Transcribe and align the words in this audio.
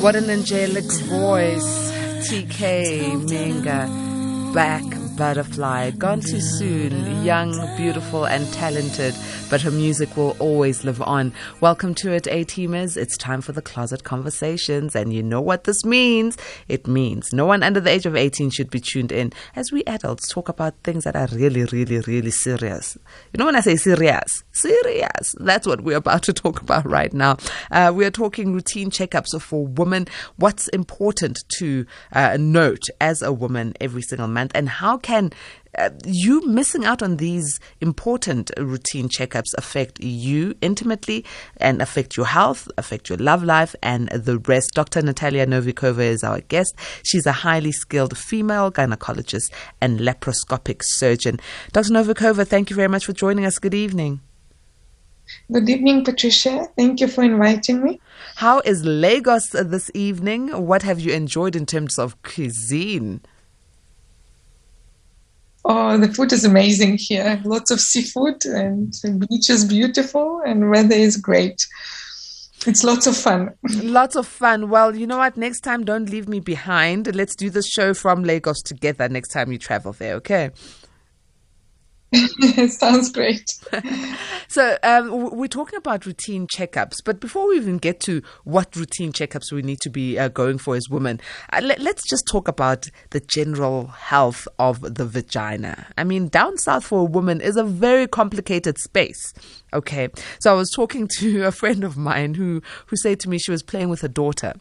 What 0.00 0.14
an 0.14 0.30
angelic 0.30 0.84
voice. 0.84 1.88
TK 2.28 3.26
Menga, 3.28 4.54
back 4.54 4.84
butterfly, 5.16 5.90
gone 5.90 6.20
too 6.20 6.40
soon, 6.40 7.24
young, 7.24 7.50
beautiful, 7.76 8.24
and 8.24 8.50
talented, 8.52 9.12
but 9.50 9.62
her 9.62 9.70
music 9.70 10.16
will 10.16 10.36
always 10.38 10.84
live 10.84 11.00
on. 11.00 11.32
Welcome 11.60 11.94
to 11.96 12.12
it, 12.12 12.26
A 12.26 12.44
Teamers. 12.44 12.96
It's 12.96 13.16
time 13.16 13.40
for 13.40 13.52
the 13.52 13.62
closet 13.62 14.04
conversations, 14.04 14.94
and 14.94 15.12
you 15.12 15.22
know 15.22 15.40
what 15.40 15.64
this 15.64 15.84
means. 15.84 16.36
It 16.68 16.86
means 16.86 17.32
no 17.32 17.46
one 17.46 17.62
under 17.62 17.80
the 17.80 17.90
age 17.90 18.04
of 18.04 18.16
18 18.16 18.50
should 18.50 18.70
be 18.70 18.80
tuned 18.80 19.10
in 19.10 19.32
as 19.56 19.72
we 19.72 19.84
adults 19.84 20.28
talk 20.28 20.48
about 20.48 20.74
things 20.84 21.04
that 21.04 21.16
are 21.16 21.28
really, 21.32 21.64
really, 21.64 22.00
really 22.00 22.30
serious. 22.30 22.98
You 23.32 23.38
know, 23.38 23.46
when 23.46 23.56
I 23.56 23.60
say 23.60 23.76
serious, 23.76 24.44
serious, 24.52 25.34
that's 25.40 25.66
what 25.66 25.80
we're 25.80 25.96
about 25.96 26.22
to 26.24 26.32
talk 26.32 26.60
about 26.60 26.84
right 26.84 27.12
now. 27.12 27.38
Uh, 27.70 27.92
we 27.94 28.04
are 28.04 28.10
talking 28.10 28.52
routine 28.52 28.90
checkups 28.90 29.40
for 29.40 29.66
women, 29.66 30.06
what's 30.36 30.68
important 30.68 31.44
to 31.58 31.86
uh, 32.12 32.36
note 32.38 32.84
as 33.00 33.22
a 33.22 33.32
woman 33.32 33.74
every 33.80 34.02
single 34.02 34.28
month, 34.28 34.52
and 34.54 34.68
how 34.68 34.98
can 34.98 35.30
uh, 35.76 35.90
you 36.04 36.46
missing 36.46 36.84
out 36.84 37.02
on 37.02 37.16
these 37.16 37.60
important 37.80 38.50
routine 38.58 39.08
checkups 39.08 39.54
affect 39.56 40.00
you 40.00 40.54
intimately 40.60 41.24
and 41.58 41.82
affect 41.82 42.16
your 42.16 42.26
health, 42.26 42.68
affect 42.78 43.08
your 43.08 43.18
love 43.18 43.42
life, 43.42 43.74
and 43.82 44.08
the 44.08 44.38
rest. 44.38 44.70
Dr. 44.74 45.02
Natalia 45.02 45.46
Novikova 45.46 46.00
is 46.00 46.24
our 46.24 46.40
guest. 46.40 46.74
She's 47.02 47.26
a 47.26 47.32
highly 47.32 47.72
skilled 47.72 48.16
female 48.16 48.70
gynecologist 48.72 49.50
and 49.80 50.00
laparoscopic 50.00 50.82
surgeon. 50.82 51.40
Dr. 51.72 51.90
Novikova, 51.90 52.46
thank 52.46 52.70
you 52.70 52.76
very 52.76 52.88
much 52.88 53.04
for 53.06 53.12
joining 53.12 53.44
us. 53.44 53.58
Good 53.58 53.74
evening. 53.74 54.20
Good 55.52 55.68
evening, 55.68 56.04
Patricia. 56.04 56.68
Thank 56.76 57.00
you 57.00 57.08
for 57.08 57.22
inviting 57.22 57.82
me. 57.82 58.00
How 58.36 58.60
is 58.60 58.84
Lagos 58.84 59.50
this 59.50 59.90
evening? 59.92 60.48
What 60.48 60.82
have 60.82 61.00
you 61.00 61.12
enjoyed 61.12 61.54
in 61.54 61.66
terms 61.66 61.98
of 61.98 62.20
cuisine? 62.22 63.20
Oh, 65.64 65.98
the 65.98 66.08
food 66.08 66.32
is 66.32 66.44
amazing 66.44 66.98
here. 66.98 67.40
Lots 67.44 67.70
of 67.70 67.80
seafood 67.80 68.44
and 68.44 68.92
the 69.02 69.26
beach 69.28 69.50
is 69.50 69.64
beautiful 69.64 70.40
and 70.46 70.70
weather 70.70 70.94
is 70.94 71.16
great. 71.16 71.66
It's 72.66 72.82
lots 72.82 73.06
of 73.06 73.16
fun. 73.16 73.54
Lots 73.82 74.16
of 74.16 74.26
fun. 74.26 74.68
Well, 74.68 74.94
you 74.94 75.06
know 75.06 75.18
what? 75.18 75.36
Next 75.36 75.60
time, 75.60 75.84
don't 75.84 76.10
leave 76.10 76.28
me 76.28 76.40
behind. 76.40 77.14
Let's 77.14 77.36
do 77.36 77.50
the 77.50 77.62
show 77.62 77.94
from 77.94 78.24
Lagos 78.24 78.62
together 78.62 79.08
next 79.08 79.28
time 79.28 79.52
you 79.52 79.58
travel 79.58 79.92
there, 79.92 80.14
okay? 80.16 80.50
It 82.40 82.72
sounds 82.72 83.12
great. 83.12 83.54
so 84.48 84.78
um, 84.82 85.36
we're 85.36 85.46
talking 85.46 85.76
about 85.76 86.06
routine 86.06 86.46
checkups, 86.46 86.96
but 87.04 87.20
before 87.20 87.46
we 87.48 87.56
even 87.56 87.76
get 87.76 88.00
to 88.00 88.22
what 88.44 88.74
routine 88.74 89.12
checkups 89.12 89.52
we 89.52 89.60
need 89.60 89.80
to 89.82 89.90
be 89.90 90.18
uh, 90.18 90.28
going 90.28 90.56
for 90.56 90.74
as 90.74 90.88
women, 90.88 91.20
uh, 91.52 91.60
let, 91.62 91.80
us 91.80 92.02
just 92.08 92.26
talk 92.26 92.48
about 92.48 92.88
the 93.10 93.20
general 93.20 93.88
health 93.88 94.48
of 94.58 94.80
the 94.94 95.04
vagina. 95.04 95.86
I 95.98 96.04
mean, 96.04 96.28
down 96.28 96.56
south 96.56 96.84
for 96.84 97.00
a 97.00 97.04
woman 97.04 97.42
is 97.42 97.56
a 97.56 97.64
very 97.64 98.06
complicated 98.06 98.78
space. 98.78 99.34
Okay, 99.74 100.08
so 100.40 100.50
I 100.50 100.54
was 100.54 100.70
talking 100.70 101.08
to 101.18 101.44
a 101.44 101.52
friend 101.52 101.84
of 101.84 101.98
mine 101.98 102.34
who 102.34 102.62
who 102.86 102.96
said 102.96 103.20
to 103.20 103.28
me 103.28 103.38
she 103.38 103.50
was 103.50 103.62
playing 103.62 103.90
with 103.90 104.00
her 104.00 104.08
daughter 104.08 104.54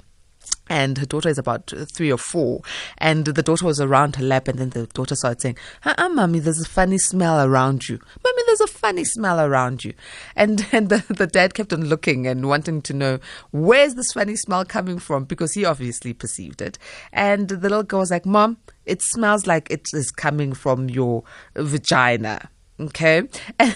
and 0.69 0.97
her 0.97 1.05
daughter 1.05 1.29
is 1.29 1.37
about 1.37 1.73
three 1.93 2.11
or 2.11 2.17
four. 2.17 2.61
And 2.97 3.25
the 3.25 3.43
daughter 3.43 3.65
was 3.65 3.79
around 3.79 4.15
her 4.17 4.23
lap, 4.23 4.47
and 4.47 4.59
then 4.59 4.69
the 4.71 4.87
daughter 4.87 5.15
started 5.15 5.41
saying, 5.41 5.57
uh-uh, 5.85 6.09
mommy, 6.09 6.39
there's 6.39 6.61
a 6.61 6.67
funny 6.67 6.97
smell 6.97 7.45
around 7.45 7.87
you. 7.87 7.99
Mommy, 8.23 8.41
there's 8.45 8.61
a 8.61 8.67
funny 8.67 9.03
smell 9.03 9.39
around 9.39 9.83
you. 9.83 9.93
And, 10.35 10.65
and 10.71 10.89
the, 10.89 11.03
the 11.13 11.27
dad 11.27 11.53
kept 11.53 11.73
on 11.73 11.85
looking 11.85 12.27
and 12.27 12.47
wanting 12.47 12.81
to 12.83 12.93
know, 12.93 13.19
where's 13.51 13.95
this 13.95 14.13
funny 14.13 14.35
smell 14.35 14.65
coming 14.65 14.99
from? 14.99 15.25
Because 15.25 15.53
he 15.53 15.65
obviously 15.65 16.13
perceived 16.13 16.61
it. 16.61 16.77
And 17.11 17.47
the 17.49 17.57
little 17.57 17.83
girl 17.83 17.99
was 17.99 18.11
like, 18.11 18.25
Mom, 18.25 18.57
it 18.85 19.01
smells 19.01 19.47
like 19.47 19.69
it 19.69 19.87
is 19.93 20.11
coming 20.11 20.53
from 20.53 20.89
your 20.89 21.23
vagina. 21.55 22.49
Okay. 22.79 23.23
and, 23.59 23.75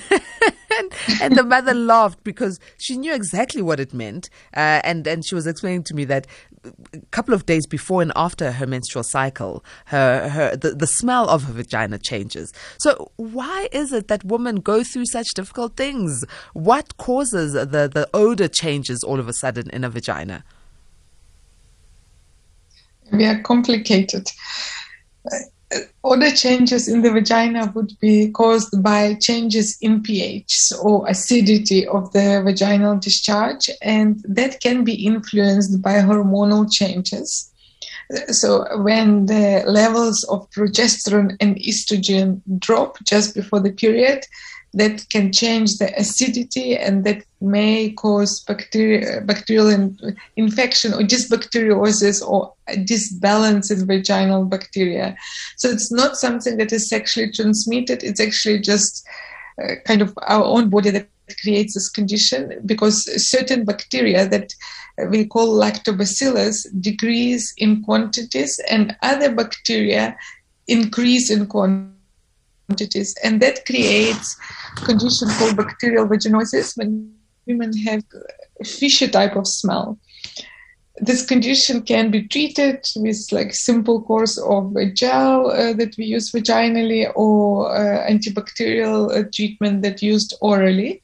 and 1.22 1.36
the 1.36 1.44
mother 1.44 1.74
laughed 1.74 2.24
because 2.24 2.60
she 2.78 2.98
knew 2.98 3.14
exactly 3.14 3.62
what 3.62 3.80
it 3.80 3.94
meant. 3.94 4.30
Uh, 4.56 4.82
and, 4.84 5.08
and 5.08 5.26
she 5.26 5.34
was 5.34 5.48
explaining 5.48 5.84
to 5.84 5.96
me 5.96 6.06
that 6.06 6.28
a 6.64 7.00
couple 7.10 7.34
of 7.34 7.48
days 7.48 7.66
before 7.66 8.04
and 8.04 8.12
after 8.16 8.52
her 8.52 8.68
menstrual 8.68 9.04
cycle, 9.04 9.64
her, 9.86 10.30
her 10.30 10.56
the, 10.56 10.72
the 10.72 10.86
smell 10.86 11.28
of 11.30 11.44
her 11.44 11.54
vagina 11.54 11.98
changes. 11.98 12.54
So 12.78 13.12
why 13.16 13.70
is 13.72 13.92
it 13.92 14.08
that 14.10 14.24
women 14.24 14.58
go 14.58 14.84
through 14.84 15.08
such 15.08 15.28
difficult 15.34 15.76
things? 15.76 16.24
What 16.54 16.98
causes 16.98 17.54
the, 17.54 17.66
the 17.66 18.08
odor 18.14 18.48
changes 18.48 19.04
all 19.04 19.20
of 19.20 19.28
a 19.28 19.34
sudden 19.34 19.70
in 19.72 19.84
a 19.84 19.90
vagina? 19.90 20.44
We 23.12 23.26
are 23.26 23.42
complicated 23.42 24.30
other 26.04 26.32
changes 26.32 26.88
in 26.88 27.02
the 27.02 27.12
vagina 27.12 27.72
would 27.76 27.98
be 28.00 28.30
caused 28.32 28.82
by 28.84 29.16
changes 29.16 29.78
in 29.82 30.02
pH 30.02 30.74
or 30.82 31.08
acidity 31.08 31.88
of 31.88 32.12
the 32.14 32.42
vaginal 32.44 32.98
discharge, 32.98 33.70
and 33.82 34.24
that 34.28 34.60
can 34.60 34.84
be 34.84 35.06
influenced 35.06 35.82
by 35.82 35.94
hormonal 35.94 36.72
changes. 36.72 37.52
So, 38.28 38.66
when 38.82 39.28
the 39.28 39.64
levels 39.66 40.26
of 40.26 40.50
progesterone 40.52 41.38
and 41.40 41.56
estrogen 41.58 42.42
drop 42.60 42.98
just 43.06 43.34
before 43.34 43.62
the 43.62 43.72
period, 43.72 44.26
that 44.74 45.06
can 45.10 45.32
change 45.34 45.78
the 45.78 45.92
acidity 46.00 46.78
and 46.78 47.04
that 47.04 47.24
may 47.42 47.92
cause 47.92 48.40
bacteria, 48.42 49.22
bacterial 49.22 49.68
in, 49.68 50.18
infection 50.38 50.94
or 50.94 51.02
dysbacteriosis 51.02 52.26
or 52.26 52.54
disbalance 52.86 53.70
in 53.70 53.86
vaginal 53.86 54.46
bacteria. 54.46 55.16
So 55.58 55.70
it's 55.70 55.92
not 55.92 56.16
something 56.16 56.58
that 56.58 56.72
is 56.72 56.88
sexually 56.88 57.32
transmitted. 57.32 58.04
It's 58.04 58.22
actually 58.22 58.60
just 58.60 59.06
uh, 59.62 59.76
kind 59.86 60.02
of 60.02 60.18
our 60.22 60.44
own 60.44 60.70
body 60.70 60.90
that 60.92 61.10
creates 61.42 61.74
this 61.74 61.90
condition 61.90 62.62
because 62.66 63.06
certain 63.30 63.66
bacteria 63.66 64.28
that 64.28 64.54
we 65.10 65.26
call 65.26 65.58
lactobacillus 65.58 66.68
decrease 66.80 67.54
in 67.58 67.84
quantities 67.84 68.60
and 68.70 68.96
other 69.02 69.34
bacteria 69.34 70.18
increase 70.68 71.30
in 71.30 71.48
quantities 71.48 72.01
quantities, 72.72 73.16
and 73.24 73.42
that 73.42 73.66
creates 73.66 74.38
a 74.78 74.86
condition 74.86 75.28
called 75.30 75.58
bacterial 75.58 76.08
vaginosis 76.08 76.78
when 76.78 77.14
women 77.46 77.76
have 77.78 78.04
a 78.60 78.64
fishy 78.64 79.08
type 79.08 79.36
of 79.36 79.48
smell. 79.48 79.98
This 80.98 81.26
condition 81.26 81.82
can 81.82 82.12
be 82.12 82.28
treated 82.28 82.86
with 82.96 83.32
like 83.32 83.54
simple 83.54 84.02
course 84.04 84.38
of 84.38 84.76
a 84.76 84.86
gel 84.86 85.50
uh, 85.50 85.74
that 85.74 85.96
we 85.98 86.06
use 86.06 86.32
vaginally 86.32 87.12
or 87.16 87.76
uh, 87.76 88.08
antibacterial 88.08 89.10
uh, 89.10 89.24
treatment 89.34 89.82
that 89.82 90.02
used 90.02 90.36
orally, 90.42 91.02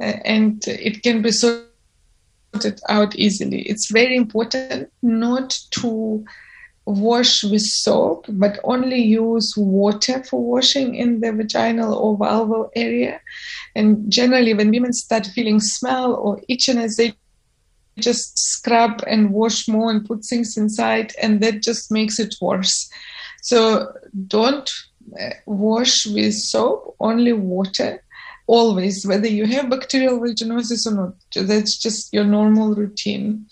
uh, 0.00 0.16
and 0.24 0.62
it 0.66 1.02
can 1.02 1.22
be 1.22 1.32
sorted 1.32 2.80
out 2.88 3.16
easily. 3.16 3.62
It's 3.62 3.90
very 3.90 4.16
important 4.16 4.92
not 5.02 5.58
to 5.70 6.24
wash 6.86 7.42
with 7.44 7.62
soap, 7.62 8.26
but 8.28 8.60
only 8.64 9.00
use 9.00 9.54
water 9.56 10.22
for 10.24 10.42
washing 10.42 10.94
in 10.94 11.20
the 11.20 11.32
vaginal 11.32 11.94
or 11.94 12.18
vulval 12.18 12.70
area. 12.76 13.20
And 13.74 14.10
generally, 14.10 14.54
when 14.54 14.70
women 14.70 14.92
start 14.92 15.26
feeling 15.26 15.60
smell 15.60 16.14
or 16.14 16.40
itchiness, 16.50 16.96
they 16.96 17.14
just 17.98 18.38
scrub 18.38 19.02
and 19.06 19.32
wash 19.32 19.68
more 19.68 19.90
and 19.90 20.04
put 20.04 20.24
things 20.24 20.56
inside, 20.56 21.14
and 21.22 21.40
that 21.40 21.62
just 21.62 21.90
makes 21.90 22.18
it 22.18 22.34
worse. 22.40 22.90
So 23.42 23.92
don't 24.26 24.70
uh, 25.20 25.30
wash 25.46 26.06
with 26.06 26.34
soap, 26.34 26.96
only 27.00 27.32
water. 27.32 28.02
Always, 28.46 29.06
whether 29.06 29.28
you 29.28 29.46
have 29.46 29.70
bacterial 29.70 30.20
vaginosis 30.20 30.86
or 30.86 30.94
not, 30.94 31.46
that's 31.46 31.78
just 31.78 32.12
your 32.12 32.24
normal 32.24 32.74
routine. 32.74 33.46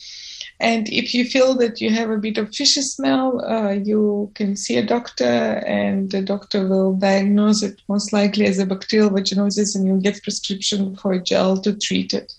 And 0.62 0.88
if 0.90 1.12
you 1.12 1.24
feel 1.24 1.54
that 1.56 1.80
you 1.80 1.90
have 1.90 2.08
a 2.08 2.16
bit 2.16 2.38
of 2.38 2.54
fishy 2.54 2.82
smell, 2.82 3.44
uh, 3.44 3.70
you 3.72 4.30
can 4.34 4.54
see 4.54 4.76
a 4.76 4.86
doctor, 4.86 5.24
and 5.66 6.08
the 6.12 6.22
doctor 6.22 6.68
will 6.68 6.94
diagnose 6.94 7.64
it 7.64 7.82
most 7.88 8.12
likely 8.12 8.46
as 8.46 8.60
a 8.60 8.64
bacterial 8.64 9.10
vaginosis, 9.10 9.74
and 9.74 9.84
you'll 9.84 10.00
get 10.00 10.22
prescription 10.22 10.94
for 10.94 11.14
a 11.14 11.20
gel 11.20 11.60
to 11.62 11.76
treat 11.76 12.14
it. 12.14 12.32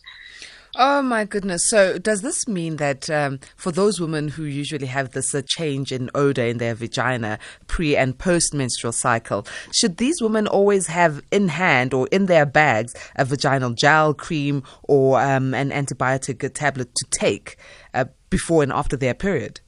Oh 0.76 1.04
my 1.04 1.24
goodness! 1.26 1.70
So 1.70 2.00
does 2.00 2.22
this 2.22 2.48
mean 2.48 2.78
that 2.78 3.08
um, 3.10 3.40
for 3.56 3.72
those 3.72 4.02
women 4.02 4.30
who 4.30 4.44
usually 4.44 4.88
have 4.88 5.12
this 5.12 5.36
uh, 5.36 5.44
change 5.46 5.92
in 5.92 6.10
odor 6.16 6.44
in 6.44 6.58
their 6.58 6.74
vagina 6.74 7.38
pre 7.68 7.96
and 7.96 8.18
post 8.18 8.56
menstrual 8.56 8.94
cycle, 8.94 9.46
should 9.72 9.98
these 9.98 10.20
women 10.20 10.48
always 10.48 10.88
have 10.88 11.22
in 11.32 11.50
hand 11.50 11.94
or 11.94 12.08
in 12.12 12.26
their 12.26 12.48
bags 12.48 12.96
a 13.16 13.24
vaginal 13.24 13.74
gel, 13.74 14.16
cream, 14.16 14.64
or 14.84 15.22
um, 15.22 15.54
an 15.54 15.70
antibiotic 15.70 16.52
tablet 16.54 16.96
to 16.96 17.06
take? 17.12 17.58
uh, 17.94 18.06
before 18.30 18.64
and 18.64 18.72
after 18.72 18.98
their 18.98 19.14
period? 19.14 19.62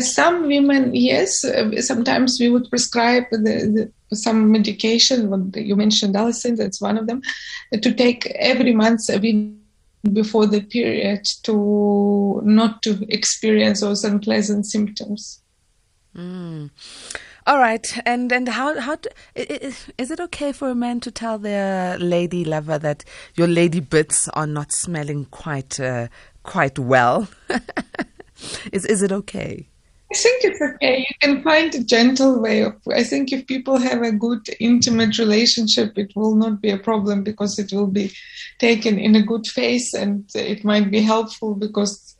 Some 0.00 0.48
women, 0.48 0.94
yes, 0.94 1.44
uh, 1.44 1.80
sometimes 1.80 2.38
we 2.40 2.50
would 2.50 2.68
prescribe 2.68 3.24
the, 3.30 3.90
some 4.12 4.52
medication. 4.52 5.52
You 5.54 5.76
mentioned 5.76 6.14
Allicin, 6.14 6.56
that's 6.56 6.80
one 6.80 6.98
of 6.98 7.06
them, 7.06 7.22
to 7.72 7.92
take 7.92 8.26
every 8.38 8.72
month 8.72 9.02
within 9.08 9.60
before 10.12 10.46
the 10.46 10.60
period 10.60 11.24
to 11.42 12.40
not 12.44 12.82
to 12.82 13.04
experience 13.08 13.80
those 13.80 14.04
unpleasant 14.04 14.66
symptoms. 14.66 15.42
Mm. 16.16 16.70
All 17.46 17.58
right, 17.58 17.86
and 18.04 18.32
and 18.32 18.48
how 18.48 18.80
how 18.80 18.96
do, 18.96 19.08
is 19.36 20.10
it 20.10 20.18
okay 20.18 20.50
for 20.50 20.68
a 20.68 20.74
man 20.74 20.98
to 21.00 21.12
tell 21.12 21.38
their 21.38 21.96
lady 21.98 22.44
lover 22.44 22.76
that 22.78 23.04
your 23.36 23.46
lady 23.46 23.78
bits 23.78 24.28
are 24.30 24.48
not 24.48 24.72
smelling 24.72 25.26
quite 25.26 25.78
uh, 25.78 26.08
quite 26.42 26.78
well? 26.78 27.28
is 28.72 28.84
is 28.86 29.02
it 29.02 29.12
okay? 29.12 29.68
I 30.12 30.14
think 30.14 30.44
it's 30.44 30.60
okay. 30.62 30.98
You 30.98 31.14
can 31.20 31.42
find 31.42 31.74
a 31.74 31.82
gentle 31.82 32.40
way 32.40 32.62
of. 32.62 32.74
I 32.94 33.02
think 33.02 33.32
if 33.32 33.46
people 33.46 33.78
have 33.78 34.02
a 34.02 34.12
good 34.12 34.48
intimate 34.60 35.18
relationship, 35.18 35.98
it 35.98 36.14
will 36.14 36.36
not 36.36 36.60
be 36.60 36.70
a 36.70 36.78
problem 36.78 37.24
because 37.24 37.58
it 37.58 37.72
will 37.72 37.88
be 37.88 38.12
taken 38.58 38.98
in 38.98 39.16
a 39.16 39.22
good 39.22 39.46
face, 39.46 39.94
and 39.94 40.24
it 40.34 40.64
might 40.64 40.90
be 40.92 41.00
helpful 41.00 41.54
because 41.54 42.15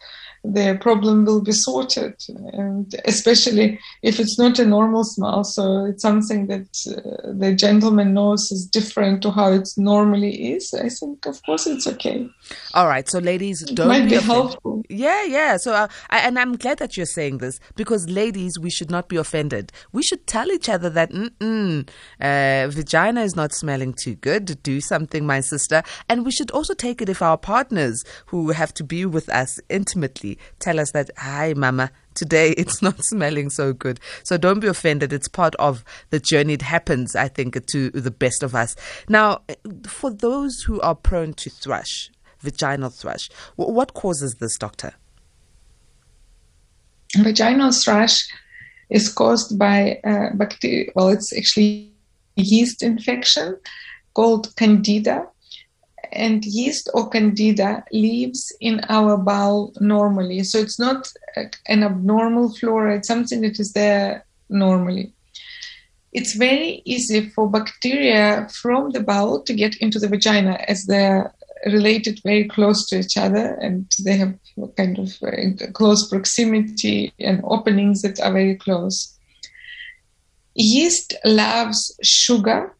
the 0.52 0.78
problem 0.80 1.24
will 1.24 1.42
be 1.42 1.52
sorted. 1.52 2.14
And 2.52 2.94
especially 3.04 3.78
if 4.02 4.20
it's 4.20 4.38
not 4.38 4.58
a 4.58 4.66
normal 4.66 5.04
smell 5.04 5.44
so 5.44 5.84
it's 5.86 6.02
something 6.02 6.46
that 6.46 6.68
uh, 6.88 7.32
the 7.32 7.54
gentleman 7.54 8.14
knows 8.14 8.50
is 8.52 8.66
different 8.66 9.22
to 9.22 9.30
how 9.30 9.52
it 9.52 9.68
normally 9.76 10.52
is 10.52 10.72
i 10.74 10.88
think 10.88 11.26
of 11.26 11.42
course 11.44 11.66
it's 11.66 11.86
okay. 11.86 12.28
All 12.74 12.86
right 12.86 13.08
so 13.08 13.18
ladies 13.18 13.62
don't 13.62 13.88
might 13.88 14.04
be, 14.04 14.10
be 14.10 14.16
helpful. 14.16 14.82
Yeah 14.88 15.24
yeah 15.24 15.56
so 15.56 15.72
uh, 15.72 15.88
I, 16.10 16.18
and 16.20 16.38
i'm 16.38 16.56
glad 16.56 16.78
that 16.78 16.96
you're 16.96 17.06
saying 17.06 17.38
this 17.38 17.58
because 17.74 18.08
ladies 18.08 18.58
we 18.58 18.70
should 18.70 18.90
not 18.90 19.08
be 19.08 19.16
offended. 19.16 19.72
We 19.92 20.02
should 20.02 20.26
tell 20.26 20.50
each 20.50 20.68
other 20.68 20.90
that 20.90 21.10
uh, 21.12 22.68
vagina 22.68 23.22
is 23.22 23.36
not 23.36 23.52
smelling 23.52 23.94
too 23.94 24.14
good. 24.14 24.62
Do 24.62 24.80
something 24.80 25.26
my 25.26 25.40
sister. 25.40 25.82
And 26.08 26.24
we 26.24 26.30
should 26.30 26.50
also 26.50 26.74
take 26.74 27.02
it 27.02 27.08
if 27.08 27.22
our 27.22 27.38
partners 27.38 28.04
who 28.26 28.50
have 28.50 28.72
to 28.74 28.84
be 28.84 29.04
with 29.06 29.28
us 29.28 29.60
intimately 29.68 30.35
tell 30.58 30.80
us 30.80 30.92
that, 30.92 31.10
hi, 31.16 31.54
mama, 31.54 31.90
today 32.14 32.50
it's 32.56 32.82
not 32.82 33.04
smelling 33.04 33.50
so 33.50 33.72
good. 33.72 34.00
So 34.22 34.36
don't 34.36 34.60
be 34.60 34.66
offended. 34.66 35.12
It's 35.12 35.28
part 35.28 35.54
of 35.56 35.84
the 36.10 36.20
journey. 36.20 36.54
It 36.54 36.62
happens, 36.62 37.14
I 37.16 37.28
think, 37.28 37.64
to 37.66 37.90
the 37.90 38.10
best 38.10 38.42
of 38.42 38.54
us. 38.54 38.76
Now, 39.08 39.42
for 39.86 40.10
those 40.10 40.62
who 40.62 40.80
are 40.80 40.94
prone 40.94 41.34
to 41.34 41.50
thrush, 41.50 42.10
vaginal 42.40 42.90
thrush, 42.90 43.30
what 43.56 43.94
causes 43.94 44.36
this, 44.36 44.56
doctor? 44.58 44.94
Vaginal 47.16 47.72
thrush 47.72 48.26
is 48.90 49.12
caused 49.12 49.58
by 49.58 50.00
uh, 50.04 50.30
bacteria. 50.34 50.90
Well, 50.94 51.08
it's 51.08 51.36
actually 51.36 51.92
yeast 52.36 52.82
infection 52.82 53.56
called 54.14 54.54
candida 54.56 55.26
and 56.12 56.44
yeast 56.44 56.88
or 56.94 57.08
candida 57.08 57.84
lives 57.92 58.52
in 58.60 58.80
our 58.88 59.16
bowel 59.16 59.72
normally. 59.80 60.42
So 60.44 60.58
it's 60.58 60.78
not 60.78 61.12
uh, 61.36 61.44
an 61.66 61.82
abnormal 61.82 62.54
flora, 62.54 62.96
it's 62.96 63.08
something 63.08 63.40
that 63.42 63.60
is 63.60 63.72
there 63.72 64.24
normally. 64.48 65.12
It's 66.12 66.34
very 66.34 66.82
easy 66.84 67.28
for 67.30 67.50
bacteria 67.50 68.48
from 68.50 68.92
the 68.92 69.00
bowel 69.00 69.42
to 69.42 69.52
get 69.52 69.76
into 69.76 69.98
the 69.98 70.08
vagina 70.08 70.58
as 70.66 70.86
they're 70.86 71.34
related 71.66 72.20
very 72.22 72.44
close 72.44 72.86
to 72.88 72.98
each 72.98 73.16
other 73.16 73.54
and 73.60 73.92
they 74.04 74.16
have 74.16 74.34
kind 74.76 74.98
of 74.98 75.12
uh, 75.22 75.66
close 75.72 76.08
proximity 76.08 77.12
and 77.18 77.40
openings 77.44 78.02
that 78.02 78.20
are 78.20 78.32
very 78.32 78.56
close. 78.56 79.18
Yeast 80.54 81.14
loves 81.24 81.98
sugar, 82.02 82.74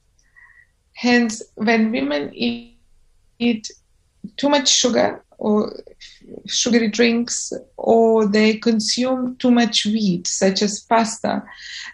hence, 0.94 1.43
when 1.56 1.93
women 1.93 2.31
eat 2.34 2.75
eat 3.38 3.71
too 4.37 4.49
much 4.49 4.69
sugar 4.69 5.23
or 5.38 5.73
sugary 6.47 6.88
drinks 6.88 7.53
or 7.77 8.27
they 8.27 8.56
consume 8.56 9.37
too 9.37 9.50
much 9.50 9.85
wheat 9.85 10.27
such 10.27 10.62
as 10.62 10.81
pasta 10.81 11.43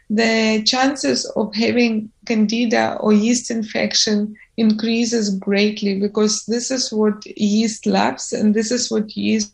the 0.09 0.63
chances 0.65 1.25
of 1.37 1.55
having 1.55 2.11
candida 2.27 2.97
or 3.01 3.13
yeast 3.13 3.51
infection 3.51 4.35
increases 4.57 5.37
greatly 5.39 5.99
because 5.99 6.45
this 6.47 6.71
is 6.71 6.93
what 6.93 7.25
yeast 7.37 7.87
loves 7.87 8.33
and 8.33 8.55
this 8.55 8.71
is 8.71 8.91
what 8.91 9.17
yeast 9.17 9.53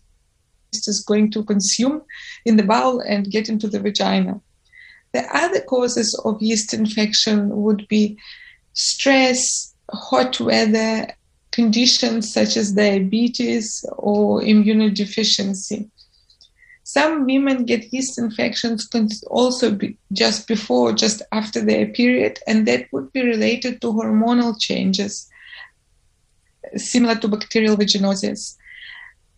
is 0.72 1.04
going 1.06 1.30
to 1.30 1.44
consume 1.44 2.02
in 2.44 2.56
the 2.56 2.62
bowel 2.62 3.00
and 3.00 3.30
get 3.30 3.48
into 3.48 3.68
the 3.68 3.80
vagina. 3.80 4.40
The 5.12 5.24
other 5.34 5.60
causes 5.60 6.14
of 6.24 6.42
yeast 6.42 6.74
infection 6.74 7.48
would 7.62 7.88
be 7.88 8.18
stress 8.74 9.74
hot 9.90 10.38
weather 10.40 11.08
conditions 11.58 12.32
such 12.32 12.56
as 12.56 12.70
diabetes 12.70 13.84
or 13.96 14.40
immunodeficiency. 14.42 15.90
Some 16.84 17.26
women 17.26 17.64
get 17.64 17.92
yeast 17.92 18.16
infections 18.16 18.88
also 19.26 19.66
be 19.72 19.98
just 20.12 20.46
before, 20.46 20.92
just 20.92 21.20
after 21.32 21.60
their 21.60 21.86
period, 21.88 22.38
and 22.46 22.58
that 22.68 22.86
would 22.92 23.12
be 23.12 23.22
related 23.34 23.80
to 23.80 23.88
hormonal 23.88 24.54
changes, 24.68 25.28
similar 26.76 27.16
to 27.16 27.26
bacterial 27.26 27.76
vaginosis. 27.76 28.54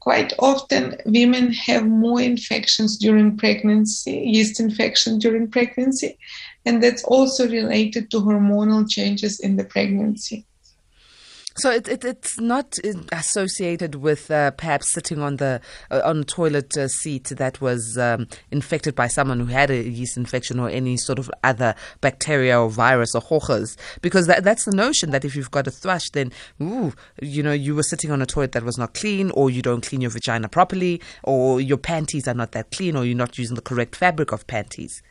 Quite 0.00 0.34
often, 0.38 0.96
women 1.06 1.54
have 1.54 1.86
more 1.86 2.20
infections 2.20 2.98
during 2.98 3.38
pregnancy, 3.38 4.16
yeast 4.34 4.60
infection 4.60 5.18
during 5.18 5.50
pregnancy, 5.50 6.18
and 6.66 6.82
that's 6.82 7.04
also 7.04 7.48
related 7.48 8.10
to 8.10 8.18
hormonal 8.20 8.84
changes 8.96 9.40
in 9.40 9.56
the 9.56 9.64
pregnancy. 9.64 10.46
So 11.56 11.70
it, 11.70 11.88
it, 11.88 12.04
it's 12.04 12.38
not 12.38 12.78
associated 13.10 13.96
with 13.96 14.30
uh, 14.30 14.52
perhaps 14.52 14.92
sitting 14.92 15.20
on 15.20 15.36
the 15.36 15.60
uh, 15.90 16.00
on 16.04 16.22
toilet 16.24 16.76
uh, 16.76 16.86
seat 16.86 17.24
that 17.24 17.60
was 17.60 17.98
um, 17.98 18.28
infected 18.50 18.94
by 18.94 19.08
someone 19.08 19.40
who 19.40 19.46
had 19.46 19.70
a 19.70 19.82
yeast 19.82 20.16
infection 20.16 20.60
or 20.60 20.68
any 20.70 20.96
sort 20.96 21.18
of 21.18 21.30
other 21.42 21.74
bacteria 22.00 22.58
or 22.58 22.70
virus 22.70 23.14
or 23.14 23.20
hochers, 23.20 23.76
because 24.00 24.26
that, 24.28 24.44
that's 24.44 24.64
the 24.64 24.72
notion 24.72 25.10
that 25.10 25.24
if 25.24 25.34
you've 25.34 25.50
got 25.50 25.66
a 25.66 25.70
thrush, 25.72 26.08
then 26.10 26.32
ooh, 26.62 26.92
you 27.20 27.42
know 27.42 27.52
you 27.52 27.74
were 27.74 27.82
sitting 27.82 28.12
on 28.12 28.22
a 28.22 28.26
toilet 28.26 28.52
that 28.52 28.62
was 28.62 28.78
not 28.78 28.94
clean, 28.94 29.30
or 29.32 29.50
you 29.50 29.60
don't 29.60 29.84
clean 29.84 30.00
your 30.00 30.10
vagina 30.10 30.48
properly, 30.48 31.00
or 31.24 31.60
your 31.60 31.78
panties 31.78 32.28
are 32.28 32.34
not 32.34 32.52
that 32.52 32.70
clean, 32.70 32.94
or 32.96 33.04
you're 33.04 33.16
not 33.16 33.36
using 33.38 33.56
the 33.56 33.62
correct 33.62 33.96
fabric 33.96 34.30
of 34.30 34.46
panties. 34.46 35.02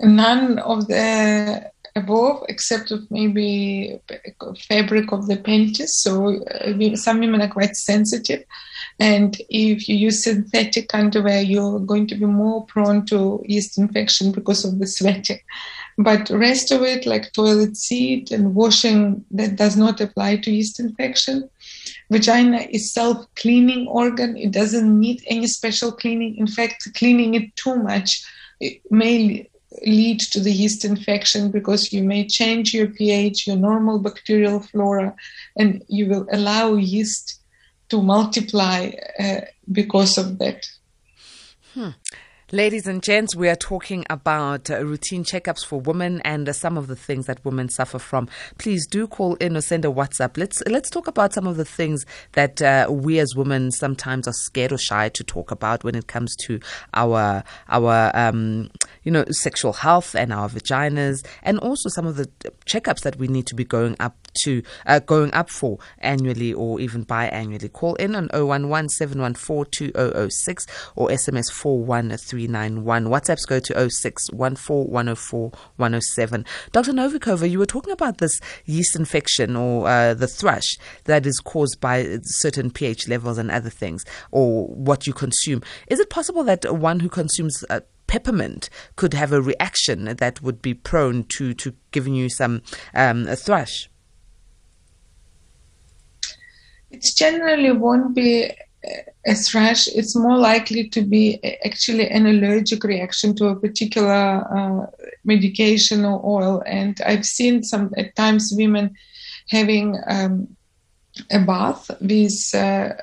None 0.00 0.58
of 0.58 0.88
the 0.88 1.70
above, 1.96 2.44
except 2.48 2.90
of 2.90 3.10
maybe 3.10 3.98
fabric 4.68 5.12
of 5.12 5.26
the 5.26 5.36
panties. 5.36 5.96
So 5.96 6.44
uh, 6.44 6.96
some 6.96 7.20
women 7.20 7.42
are 7.42 7.48
quite 7.48 7.74
sensitive, 7.74 8.44
and 9.00 9.36
if 9.48 9.88
you 9.88 9.96
use 9.96 10.22
synthetic 10.24 10.94
underwear, 10.94 11.40
you're 11.40 11.80
going 11.80 12.06
to 12.08 12.14
be 12.14 12.26
more 12.26 12.64
prone 12.66 13.06
to 13.06 13.42
yeast 13.46 13.78
infection 13.78 14.30
because 14.30 14.64
of 14.64 14.78
the 14.78 14.86
sweating. 14.86 15.40
But 15.98 16.30
rest 16.30 16.70
of 16.70 16.82
it, 16.82 17.06
like 17.06 17.32
toilet 17.32 17.76
seat 17.76 18.30
and 18.30 18.54
washing, 18.54 19.24
that 19.30 19.56
does 19.56 19.76
not 19.76 20.00
apply 20.00 20.36
to 20.36 20.50
yeast 20.50 20.78
infection. 20.78 21.48
Vagina 22.10 22.66
is 22.70 22.92
self-cleaning 22.92 23.88
organ; 23.88 24.36
it 24.36 24.52
doesn't 24.52 25.00
need 25.00 25.24
any 25.26 25.46
special 25.46 25.90
cleaning. 25.90 26.36
In 26.36 26.46
fact, 26.46 26.86
cleaning 26.94 27.34
it 27.34 27.56
too 27.56 27.76
much 27.76 28.24
it 28.60 28.80
may 28.90 29.48
lead 29.84 30.20
to 30.20 30.40
the 30.40 30.52
yeast 30.52 30.84
infection 30.84 31.50
because 31.50 31.92
you 31.92 32.02
may 32.02 32.26
change 32.26 32.72
your 32.72 32.88
pH, 32.88 33.46
your 33.46 33.56
normal 33.56 33.98
bacterial 33.98 34.60
flora, 34.60 35.14
and 35.56 35.82
you 35.88 36.08
will 36.08 36.26
allow 36.32 36.74
yeast 36.74 37.40
to 37.88 38.02
multiply 38.02 38.90
uh, 39.18 39.40
because 39.70 40.18
of 40.18 40.38
that. 40.38 40.66
Hmm. 41.74 41.90
Ladies 42.52 42.86
and 42.86 43.02
gents, 43.02 43.34
we 43.34 43.48
are 43.48 43.56
talking 43.56 44.06
about 44.08 44.70
uh, 44.70 44.84
routine 44.84 45.24
checkups 45.24 45.66
for 45.66 45.80
women 45.80 46.20
and 46.20 46.48
uh, 46.48 46.52
some 46.52 46.78
of 46.78 46.86
the 46.86 46.94
things 46.94 47.26
that 47.26 47.44
women 47.44 47.68
suffer 47.68 47.98
from. 47.98 48.28
Please 48.56 48.86
do 48.86 49.08
call 49.08 49.34
in 49.36 49.56
or 49.56 49.60
send 49.60 49.84
a 49.84 49.88
WhatsApp. 49.88 50.36
Let's 50.36 50.62
let's 50.66 50.88
talk 50.88 51.08
about 51.08 51.32
some 51.32 51.48
of 51.48 51.56
the 51.56 51.64
things 51.64 52.06
that 52.34 52.62
uh, 52.62 52.86
we 52.88 53.18
as 53.18 53.34
women 53.34 53.72
sometimes 53.72 54.28
are 54.28 54.32
scared 54.32 54.70
or 54.70 54.78
shy 54.78 55.08
to 55.08 55.24
talk 55.24 55.50
about 55.50 55.82
when 55.82 55.96
it 55.96 56.06
comes 56.06 56.36
to 56.42 56.60
our 56.94 57.42
our 57.68 58.12
um, 58.14 58.70
you 59.02 59.10
know 59.10 59.24
sexual 59.30 59.72
health 59.72 60.14
and 60.14 60.32
our 60.32 60.48
vaginas, 60.48 61.26
and 61.42 61.58
also 61.58 61.88
some 61.88 62.06
of 62.06 62.14
the 62.14 62.26
checkups 62.64 63.00
that 63.00 63.16
we 63.16 63.26
need 63.26 63.48
to 63.48 63.56
be 63.56 63.64
going 63.64 63.96
up 63.98 64.14
to 64.44 64.62
uh, 64.86 65.00
going 65.00 65.32
up 65.34 65.50
for 65.50 65.78
annually 65.98 66.52
or 66.52 66.80
even 66.80 67.04
biannually. 67.04 67.72
Call 67.72 67.94
in 67.96 68.14
on 68.14 68.28
011 68.32 68.88
714 68.88 69.66
2006 69.70 70.66
or 70.94 71.08
SMS 71.08 71.52
41391. 71.52 73.06
WhatsApps 73.06 73.46
go 73.46 73.58
to 73.60 73.90
06 73.90 74.32
107. 74.32 76.44
Dr. 76.72 76.92
Novikova, 76.92 77.50
you 77.50 77.58
were 77.58 77.66
talking 77.66 77.92
about 77.92 78.18
this 78.18 78.40
yeast 78.64 78.96
infection 78.96 79.56
or 79.56 79.88
uh, 79.88 80.14
the 80.14 80.26
thrush 80.26 80.78
that 81.04 81.26
is 81.26 81.40
caused 81.40 81.80
by 81.80 82.18
certain 82.22 82.70
pH 82.70 83.08
levels 83.08 83.38
and 83.38 83.50
other 83.50 83.70
things 83.70 84.04
or 84.30 84.66
what 84.68 85.06
you 85.06 85.12
consume. 85.12 85.62
Is 85.88 86.00
it 86.00 86.10
possible 86.10 86.44
that 86.44 86.76
one 86.76 87.00
who 87.00 87.08
consumes 87.08 87.64
uh, 87.70 87.80
peppermint 88.06 88.70
could 88.94 89.14
have 89.14 89.32
a 89.32 89.42
reaction 89.42 90.04
that 90.04 90.40
would 90.42 90.62
be 90.62 90.74
prone 90.74 91.24
to, 91.24 91.54
to 91.54 91.74
giving 91.90 92.14
you 92.14 92.28
some 92.28 92.62
um, 92.94 93.26
thrush? 93.26 93.88
It 96.96 97.12
generally 97.14 97.72
won't 97.72 98.14
be 98.14 98.50
a 99.26 99.34
thrush. 99.34 99.88
It's 99.88 100.16
more 100.16 100.38
likely 100.38 100.88
to 100.88 101.02
be 101.02 101.38
actually 101.64 102.08
an 102.08 102.26
allergic 102.26 102.84
reaction 102.84 103.34
to 103.36 103.48
a 103.48 103.56
particular 103.56 104.46
uh, 104.56 104.86
medication 105.24 106.04
or 106.04 106.24
oil. 106.24 106.62
And 106.66 106.98
I've 107.04 107.26
seen 107.26 107.62
some 107.62 107.92
at 107.96 108.14
times 108.16 108.52
women 108.56 108.94
having 109.50 109.98
um, 110.06 110.56
a 111.30 111.40
bath 111.40 111.90
with 112.00 112.54
uh, 112.54 112.94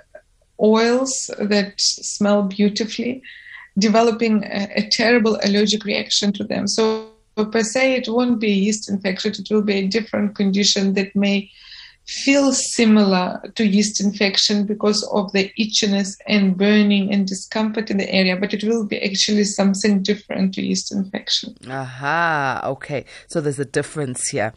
oils 0.59 1.29
that 1.39 1.73
smell 1.77 2.43
beautifully, 2.43 3.21
developing 3.77 4.43
a, 4.45 4.69
a, 4.75 4.89
terrible 4.89 5.37
allergic 5.43 5.83
reaction 5.83 6.31
to 6.33 6.43
them. 6.43 6.67
So 6.67 7.09
per 7.35 7.63
se, 7.63 7.95
it 7.95 8.07
won't 8.07 8.39
be 8.39 8.51
a 8.51 8.55
yeast 8.65 8.89
infection. 8.89 9.33
It 9.33 9.47
will 9.51 9.63
be 9.63 9.73
a 9.73 9.87
different 9.87 10.35
condition 10.35 10.93
that 10.93 11.15
may 11.15 11.51
feels 12.05 12.73
similar 12.73 13.41
to 13.55 13.65
yeast 13.65 14.01
infection 14.01 14.65
because 14.65 15.07
of 15.13 15.31
the 15.31 15.51
itchiness 15.59 16.17
and 16.27 16.57
burning 16.57 17.13
and 17.13 17.27
discomfort 17.27 17.89
in 17.89 17.97
the 17.97 18.13
area, 18.13 18.35
but 18.35 18.53
it 18.53 18.63
will 18.63 18.85
be 18.85 19.01
actually 19.01 19.43
something 19.45 20.03
different 20.03 20.53
to 20.53 20.61
yeast 20.61 20.91
infection. 20.91 21.55
Aha, 21.69 22.61
okay. 22.65 23.05
So 23.27 23.39
there's 23.39 23.59
a 23.59 23.65
difference 23.65 24.27
here. 24.29 24.53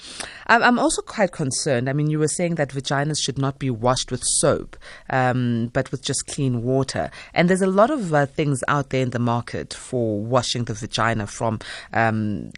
I'm 0.48 0.78
also 0.78 1.02
quite 1.02 1.32
concerned. 1.32 1.88
I 1.88 1.92
mean, 1.92 2.10
you 2.10 2.18
were 2.18 2.28
saying 2.28 2.56
that 2.56 2.70
vaginas 2.70 3.18
should 3.22 3.38
not 3.38 3.58
be 3.58 3.70
washed 3.70 4.10
with 4.10 4.22
soap, 4.24 4.76
um, 5.10 5.70
but 5.72 5.90
with 5.90 6.02
just 6.02 6.26
clean 6.26 6.62
water. 6.62 7.10
And 7.32 7.48
there's 7.48 7.62
a 7.62 7.66
lot 7.66 7.90
of 7.90 8.12
uh, 8.12 8.26
things 8.26 8.62
out 8.68 8.90
there 8.90 9.02
in 9.02 9.10
the 9.10 9.18
market 9.18 9.72
for 9.72 10.20
washing 10.20 10.64
the 10.64 10.74
vagina 10.74 11.26
from 11.26 11.60
um, 11.92 12.50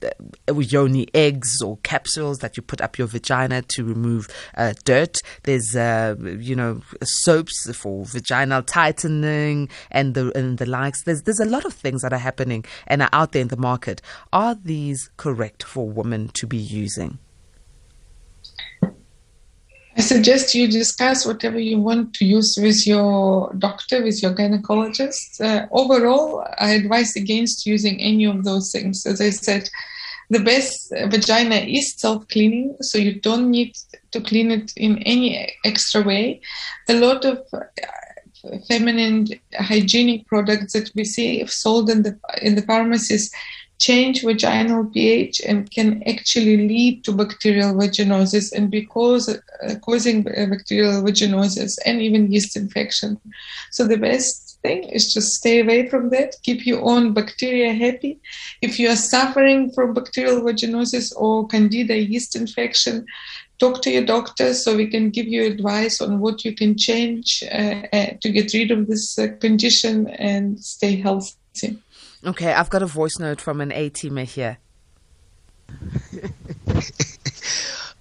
yoni 0.48 1.08
eggs 1.14 1.60
or 1.62 1.78
capsules 1.82 2.38
that 2.38 2.56
you 2.56 2.62
put 2.62 2.80
up 2.80 2.98
your 2.98 3.06
vagina 3.06 3.62
to 3.62 3.84
remove. 3.84 4.28
Uh, 4.56 4.72
dirt. 4.84 5.18
There's, 5.44 5.74
uh, 5.76 6.16
you 6.20 6.56
know, 6.56 6.82
soaps 7.02 7.74
for 7.76 8.04
vaginal 8.04 8.62
tightening 8.62 9.68
and 9.90 10.14
the 10.14 10.36
and 10.36 10.58
the 10.58 10.66
likes. 10.66 11.02
There's 11.02 11.22
there's 11.22 11.40
a 11.40 11.44
lot 11.44 11.64
of 11.64 11.72
things 11.72 12.02
that 12.02 12.12
are 12.12 12.18
happening 12.18 12.64
and 12.86 13.02
are 13.02 13.10
out 13.12 13.32
there 13.32 13.42
in 13.42 13.48
the 13.48 13.56
market. 13.56 14.02
Are 14.32 14.54
these 14.54 15.10
correct 15.16 15.62
for 15.62 15.88
women 15.88 16.28
to 16.34 16.46
be 16.46 16.56
using? 16.56 17.18
I 19.98 20.00
suggest 20.00 20.54
you 20.54 20.68
discuss 20.68 21.26
whatever 21.26 21.58
you 21.58 21.80
want 21.80 22.14
to 22.14 22.24
use 22.24 22.56
with 22.56 22.86
your 22.86 23.52
doctor, 23.58 24.00
with 24.04 24.22
your 24.22 24.32
gynecologist. 24.32 25.40
Uh, 25.40 25.66
overall, 25.72 26.46
I 26.56 26.70
advise 26.74 27.16
against 27.16 27.66
using 27.66 28.00
any 28.00 28.24
of 28.24 28.44
those 28.44 28.70
things. 28.70 29.04
As 29.06 29.20
I 29.20 29.30
said, 29.30 29.68
the 30.30 30.38
best 30.38 30.92
vagina 31.08 31.56
is 31.56 31.94
self-cleaning, 31.94 32.76
so 32.80 32.96
you 32.96 33.20
don't 33.20 33.50
need 33.50 33.74
to 34.12 34.20
clean 34.20 34.50
it 34.50 34.72
in 34.76 34.98
any 34.98 35.54
extra 35.64 36.02
way. 36.02 36.40
A 36.88 36.94
lot 36.94 37.24
of 37.24 37.38
uh, 37.52 37.60
feminine 38.68 39.28
hygienic 39.54 40.26
products 40.26 40.72
that 40.72 40.90
we 40.94 41.04
see 41.04 41.44
sold 41.46 41.90
in 41.90 42.02
the 42.02 42.18
in 42.40 42.54
the 42.54 42.62
pharmacies 42.62 43.32
change 43.78 44.22
vaginal 44.22 44.84
pH 44.92 45.40
and 45.40 45.70
can 45.70 46.02
actually 46.06 46.56
lead 46.68 47.04
to 47.04 47.12
bacterial 47.12 47.74
vaginosis 47.74 48.52
and 48.52 48.70
because 48.70 49.28
uh, 49.28 49.74
causing 49.82 50.22
bacterial 50.22 51.02
vaginosis 51.02 51.78
and 51.86 52.02
even 52.02 52.30
yeast 52.30 52.56
infection. 52.56 53.20
So 53.70 53.86
the 53.86 53.96
best 53.96 54.58
thing 54.62 54.82
is 54.84 55.14
just 55.14 55.34
stay 55.34 55.60
away 55.60 55.88
from 55.88 56.10
that. 56.10 56.34
Keep 56.42 56.66
your 56.66 56.82
own 56.82 57.14
bacteria 57.14 57.72
happy. 57.72 58.18
If 58.62 58.80
you 58.80 58.88
are 58.90 58.96
suffering 58.96 59.70
from 59.70 59.94
bacterial 59.94 60.40
vaginosis 60.40 61.12
or 61.16 61.46
candida 61.46 61.96
yeast 61.96 62.34
infection, 62.34 63.06
talk 63.58 63.82
to 63.82 63.90
your 63.90 64.04
doctor 64.04 64.54
so 64.54 64.76
we 64.76 64.86
can 64.86 65.10
give 65.10 65.26
you 65.26 65.44
advice 65.44 66.00
on 66.00 66.20
what 66.20 66.44
you 66.44 66.54
can 66.54 66.76
change 66.76 67.42
uh, 67.52 67.82
uh, 67.92 68.06
to 68.20 68.30
get 68.30 68.52
rid 68.54 68.70
of 68.70 68.86
this 68.86 69.18
uh, 69.18 69.28
condition 69.40 70.08
and 70.08 70.62
stay 70.62 70.96
healthy. 70.96 71.78
Okay, 72.24 72.52
I've 72.52 72.70
got 72.70 72.82
a 72.82 72.86
voice 72.86 73.18
note 73.18 73.40
from 73.40 73.60
an 73.60 73.72
A 73.72 73.90
teamer 73.90 74.24
here. 74.24 74.58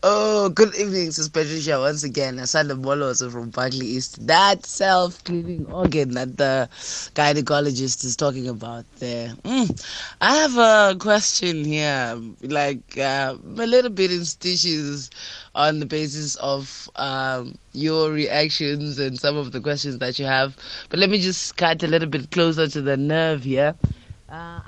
Oh, 0.03 0.49
good 0.49 0.75
evening, 0.75 1.11
Sis 1.11 1.27
Patricia. 1.27 1.79
Once 1.79 2.03
again, 2.03 2.37
Asanda 2.37 2.79
Moloso 2.79 3.31
from 3.31 3.49
Barkly 3.49 3.85
East. 3.85 4.25
That 4.27 4.65
self 4.65 5.23
cleaning 5.23 5.65
organ 5.67 6.11
that 6.11 6.37
the 6.37 6.69
gynecologist 7.15 8.05
is 8.05 8.15
talking 8.15 8.47
about 8.47 8.85
there. 8.99 9.29
Mm. 9.43 9.85
I 10.21 10.35
have 10.35 10.57
a 10.57 10.97
question 10.99 11.63
here, 11.65 12.19
like 12.41 12.97
uh, 12.97 13.35
a 13.43 13.65
little 13.67 13.89
bit 13.91 14.11
in 14.11 14.23
stitches 14.25 15.09
on 15.55 15.79
the 15.79 15.85
basis 15.85 16.35
of 16.35 16.89
um, 16.95 17.57
your 17.73 18.11
reactions 18.11 18.99
and 18.99 19.19
some 19.19 19.35
of 19.35 19.51
the 19.51 19.59
questions 19.59 19.97
that 19.97 20.19
you 20.19 20.25
have. 20.25 20.55
But 20.89 20.99
let 20.99 21.09
me 21.09 21.19
just 21.19 21.57
cut 21.57 21.81
a 21.83 21.87
little 21.87 22.09
bit 22.09 22.29
closer 22.31 22.67
to 22.67 22.81
the 22.81 22.97
nerve 22.97 23.43
here. 23.43 23.75
Uh, 24.29 24.59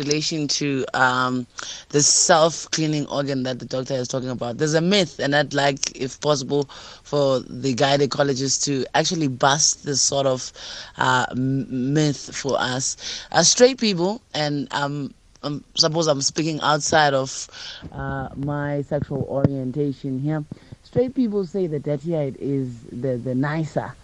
relation 0.00 0.48
to 0.48 0.84
um, 0.94 1.46
the 1.90 2.02
self 2.02 2.70
cleaning 2.70 3.06
organ 3.08 3.44
that 3.44 3.60
the 3.60 3.66
doctor 3.66 3.94
is 3.94 4.08
talking 4.08 4.30
about. 4.30 4.58
There's 4.58 4.74
a 4.74 4.80
myth, 4.80 5.18
and 5.20 5.34
I'd 5.34 5.54
like, 5.54 5.96
if 5.96 6.20
possible, 6.20 6.64
for 7.04 7.40
the 7.40 7.74
gynecologist 7.74 8.64
to 8.64 8.86
actually 8.94 9.28
bust 9.28 9.84
this 9.84 10.02
sort 10.02 10.26
of 10.26 10.52
uh, 10.98 11.26
myth 11.36 12.34
for 12.34 12.56
us. 12.58 12.96
As 13.32 13.50
straight 13.50 13.78
people, 13.78 14.22
and 14.34 14.68
um, 14.72 15.14
um, 15.42 15.64
suppose 15.76 16.06
I'm 16.08 16.22
speaking 16.22 16.60
outside 16.62 17.14
of 17.14 17.48
uh, 17.92 18.28
my 18.36 18.82
sexual 18.82 19.24
orientation 19.28 20.20
here. 20.20 20.44
Straight 20.82 21.14
people 21.14 21.46
say 21.46 21.66
that 21.68 21.84
that 21.84 22.04
is 22.38 22.82
the 22.90 23.16
the 23.16 23.34
nicer, 23.34 23.94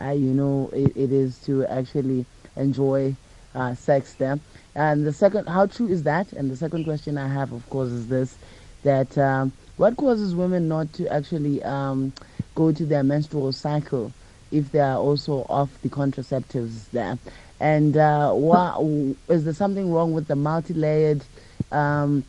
uh, 0.00 0.10
you 0.10 0.32
know, 0.34 0.70
it, 0.72 0.96
it 0.96 1.12
is 1.12 1.38
to 1.44 1.64
actually 1.66 2.26
enjoy 2.56 3.14
uh, 3.54 3.74
sex 3.74 4.14
there. 4.14 4.38
And 4.74 5.06
the 5.06 5.12
second, 5.12 5.46
how 5.46 5.66
true 5.66 5.88
is 5.88 6.02
that? 6.02 6.32
And 6.32 6.50
the 6.50 6.56
second 6.56 6.84
question 6.84 7.16
I 7.16 7.28
have, 7.28 7.52
of 7.52 7.68
course, 7.70 7.90
is 7.90 8.08
this: 8.08 8.36
that 8.82 9.16
um, 9.18 9.52
what 9.76 9.96
causes 9.96 10.34
women 10.34 10.68
not 10.68 10.92
to 10.94 11.06
actually 11.12 11.62
um, 11.62 12.12
go 12.54 12.72
to 12.72 12.84
their 12.84 13.02
menstrual 13.02 13.52
cycle 13.52 14.12
if 14.50 14.72
they 14.72 14.80
are 14.80 14.98
also 14.98 15.46
off 15.48 15.70
the 15.82 15.88
contraceptives 15.88 16.90
there? 16.90 17.18
And 17.60 17.96
uh, 17.96 18.34
is 19.28 19.44
there 19.44 19.54
something 19.54 19.92
wrong 19.92 20.12
with 20.12 20.26
the 20.26 20.36
multi-layered? 20.36 21.22
Um, 21.70 22.24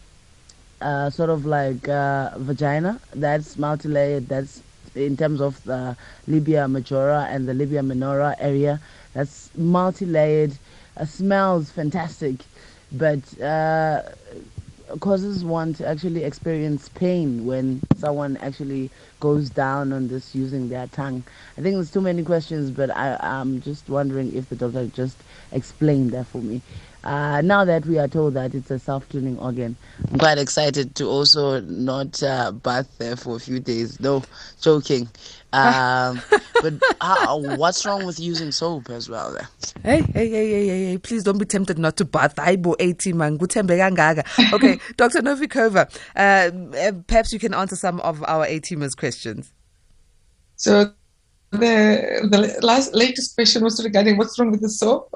uh, 0.82 1.10
sort 1.10 1.30
of 1.30 1.46
like 1.46 1.88
uh, 1.88 2.32
vagina 2.38 3.00
that's 3.16 3.58
multi-layered 3.58 4.28
that's 4.28 4.62
in 4.94 5.18
terms 5.18 5.42
of 5.42 5.62
the 5.64 5.96
labia 6.28 6.68
majora 6.68 7.28
and 7.30 7.48
the 7.48 7.54
labia 7.54 7.82
minora 7.82 8.36
area 8.40 8.80
that's 9.14 9.50
multi-layered 9.56 10.52
uh, 10.98 11.06
smells 11.06 11.72
fantastic, 11.72 12.36
but 12.92 13.42
uh, 13.42 14.02
causes 15.00 15.44
one 15.44 15.74
to 15.74 15.88
actually 15.88 16.24
experience 16.24 16.90
pain 16.90 17.46
when 17.46 17.82
someone 17.98 18.38
actually 18.38 18.90
goes 19.20 19.50
down 19.50 19.92
on 19.92 20.08
this 20.08 20.36
using 20.36 20.70
their 20.70 20.88
tongue. 20.88 21.24
I 21.58 21.62
think 21.62 21.76
there's 21.76 21.92
too 21.92 22.02
many 22.02 22.24
questions, 22.24 22.72
but 22.72 22.96
I, 22.96 23.18
I'm 23.20 23.62
just 23.62 23.90
wondering 23.90 24.36
if 24.36 24.50
the 24.50 24.56
doctor 24.56 24.86
just 24.88 25.18
explained 25.52 26.12
that 26.12 26.28
for 26.28 26.38
me. 26.40 26.62
Uh, 27.06 27.42
now 27.42 27.64
that 27.64 27.86
we 27.86 28.00
are 28.00 28.08
told 28.08 28.34
that 28.34 28.56
it's 28.56 28.72
a 28.72 28.80
self-tuning 28.80 29.38
organ, 29.38 29.76
I'm 30.12 30.18
quite 30.18 30.40
excited 30.40 30.96
to 30.96 31.06
also 31.08 31.62
not 31.62 32.22
uh, 32.24 32.52
bath 32.52 32.90
there 32.98 33.16
for 33.16 33.36
a 33.36 33.40
few 33.40 33.60
days. 33.60 34.00
No, 34.00 34.24
joking. 34.62 35.10
Um, 35.56 36.22
but 36.62 36.74
how, 37.00 37.38
what's 37.56 37.86
wrong 37.86 38.06
with 38.06 38.20
using 38.20 38.52
soap 38.52 38.90
as 38.90 39.08
well? 39.08 39.32
There? 39.32 39.48
Hey, 39.84 40.02
hey, 40.02 40.30
hey, 40.30 40.50
hey, 40.52 40.68
hey, 40.68 40.86
hey, 40.88 40.98
please 40.98 41.24
don't 41.24 41.38
be 41.38 41.46
tempted 41.46 41.80
not 41.80 41.96
to 41.96 42.04
bath. 42.04 42.36
Aibo 42.36 42.76
18 42.78 43.18
man. 43.18 43.38
Okay, 43.40 44.80
Dr. 44.98 45.22
Novikova, 45.22 45.90
uh, 46.18 46.92
perhaps 47.08 47.32
you 47.32 47.40
can 47.40 47.54
answer 47.54 47.78
some 47.78 48.02
of 48.02 48.22
our 48.28 48.46
A-teamers' 48.46 48.98
questions. 48.98 49.54
So 50.58 50.92
the 51.52 52.28
the 52.30 52.60
last 52.62 52.94
latest 52.94 53.36
question 53.36 53.64
was 53.64 53.82
regarding 53.82 54.18
what's 54.18 54.38
wrong 54.38 54.52
with 54.52 54.62
the 54.62 54.70
soap. 54.70 55.14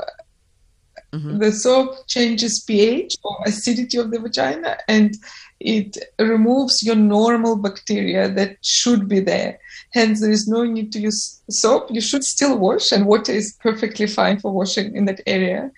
Mm-hmm. 1.12 1.40
The 1.40 1.52
soap 1.52 2.08
changes 2.08 2.60
pH 2.60 3.16
or 3.24 3.38
acidity 3.46 3.98
of 3.98 4.12
the 4.12 4.20
vagina 4.20 4.78
and 4.88 5.16
it 5.60 5.98
removes 6.18 6.84
your 6.84 6.96
normal 6.96 7.56
bacteria 7.58 8.30
that 8.30 8.58
should 8.62 9.08
be 9.08 9.20
there. 9.20 9.60
Hence, 9.92 10.22
there 10.22 10.32
is 10.32 10.48
no 10.48 10.64
need 10.64 10.92
to 10.94 11.00
use 11.00 11.42
soap. 11.50 11.90
You 11.90 12.02
should 12.02 12.24
still 12.24 12.58
wash, 12.58 12.92
and 12.92 13.06
water 13.06 13.32
is 13.32 13.58
perfectly 13.60 14.08
fine 14.08 14.40
for 14.40 14.52
washing 14.52 14.96
in 14.96 15.06
that 15.06 15.22
area. 15.26 15.72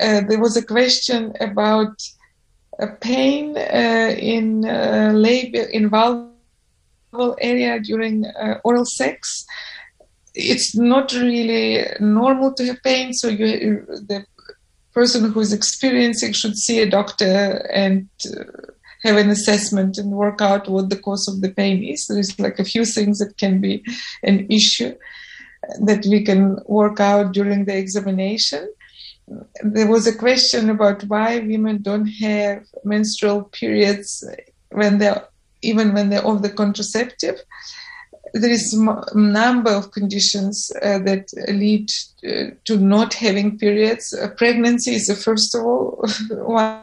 Uh, 0.00 0.22
there 0.28 0.40
was 0.40 0.56
a 0.56 0.66
question 0.66 1.32
about 1.40 2.02
a 2.80 2.88
pain 2.88 3.56
uh, 3.56 4.14
in 4.18 4.64
uh, 4.66 5.12
labia, 5.14 5.68
in 5.68 5.88
vulval 5.88 7.36
area 7.40 7.78
during 7.80 8.26
uh, 8.26 8.58
oral 8.64 8.84
sex. 8.84 9.46
It's 10.34 10.74
not 10.74 11.12
really 11.12 11.86
normal 12.00 12.54
to 12.54 12.66
have 12.66 12.82
pain, 12.82 13.12
so 13.12 13.28
you, 13.28 13.86
the 13.86 14.26
person 14.92 15.30
who 15.30 15.40
is 15.40 15.52
experiencing 15.52 16.32
should 16.32 16.56
see 16.56 16.80
a 16.80 16.90
doctor 16.90 17.66
and 17.72 18.08
uh, 18.26 18.44
have 19.02 19.16
an 19.16 19.30
assessment 19.30 19.98
and 19.98 20.12
work 20.12 20.40
out 20.40 20.68
what 20.68 20.88
the 20.90 20.96
cause 20.96 21.26
of 21.28 21.40
the 21.40 21.50
pain 21.50 21.82
is. 21.82 22.06
There's 22.06 22.38
like 22.38 22.58
a 22.58 22.64
few 22.64 22.84
things 22.84 23.18
that 23.18 23.36
can 23.36 23.60
be 23.60 23.84
an 24.22 24.46
issue 24.48 24.94
that 25.80 26.04
we 26.06 26.22
can 26.24 26.58
work 26.66 27.00
out 27.00 27.32
during 27.32 27.64
the 27.64 27.76
examination. 27.76 28.68
There 29.62 29.86
was 29.86 30.06
a 30.06 30.16
question 30.16 30.70
about 30.70 31.04
why 31.04 31.38
women 31.38 31.82
don't 31.82 32.06
have 32.06 32.64
menstrual 32.84 33.44
periods 33.44 34.24
when 34.70 34.98
they're 34.98 35.26
even 35.62 35.94
when 35.94 36.10
they're 36.10 36.26
on 36.26 36.42
the 36.42 36.50
contraceptive. 36.50 37.40
There 38.34 38.50
is 38.50 38.72
a 38.72 39.18
number 39.18 39.70
of 39.70 39.92
conditions 39.92 40.72
uh, 40.82 40.98
that 41.00 41.28
lead 41.48 41.90
uh, 42.26 42.54
to 42.64 42.76
not 42.78 43.14
having 43.14 43.58
periods. 43.58 44.14
Uh, 44.14 44.28
pregnancy 44.36 44.94
is 44.94 45.06
the 45.06 45.16
first 45.16 45.54
of 45.54 45.64
all 45.64 46.04
one 46.30 46.82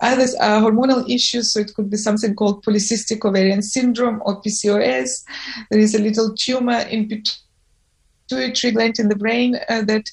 Others 0.00 0.34
are 0.34 0.60
hormonal 0.60 1.08
issues, 1.08 1.52
so 1.52 1.60
it 1.60 1.74
could 1.74 1.90
be 1.90 1.96
something 1.96 2.34
called 2.34 2.64
polycystic 2.64 3.24
ovarian 3.24 3.62
syndrome 3.62 4.20
or 4.24 4.42
PCOS. 4.42 5.24
There 5.70 5.80
is 5.80 5.94
a 5.94 5.98
little 5.98 6.34
tumor 6.34 6.80
in 6.80 7.08
pituitary 7.08 8.72
gland 8.72 8.98
in 8.98 9.08
the 9.08 9.16
brain 9.16 9.58
uh, 9.68 9.82
that 9.82 10.04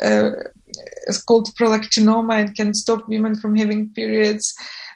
uh, 0.00 0.30
is 1.06 1.22
called 1.22 1.54
prolactinoma 1.56 2.40
and 2.40 2.54
can 2.54 2.74
stop 2.74 3.08
women 3.08 3.34
from 3.34 3.56
having 3.56 3.90
periods. 3.90 4.54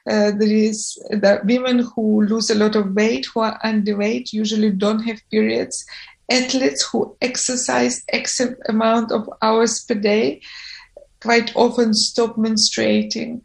Uh, 0.09 0.31
there 0.31 0.53
is 0.53 0.95
the 1.11 1.41
women 1.45 1.81
who 1.81 2.23
lose 2.23 2.51
a 2.51 2.55
lot 2.55 2.77
of 2.77 2.95
weight, 2.95 3.27
who 3.27 3.41
are 3.41 3.59
underweight, 3.65 4.33
usually 4.33 4.71
don't 4.71 5.01
have 5.01 5.21
periods. 5.31 5.85
Athletes 6.31 6.83
who 6.91 7.17
exercise 7.21 8.05
X 8.09 8.41
amount 8.69 9.13
of 9.13 9.29
hours 9.43 9.85
per 9.85 9.95
day 9.95 10.41
quite 11.21 11.55
often 11.57 11.95
stop 11.95 12.37
menstruating. 12.37 13.41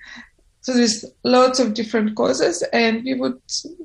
So 0.61 0.73
there's 0.73 1.03
lots 1.23 1.59
of 1.59 1.73
different 1.73 2.15
causes, 2.15 2.61
and 2.71 3.03
we 3.03 3.15
would 3.15 3.41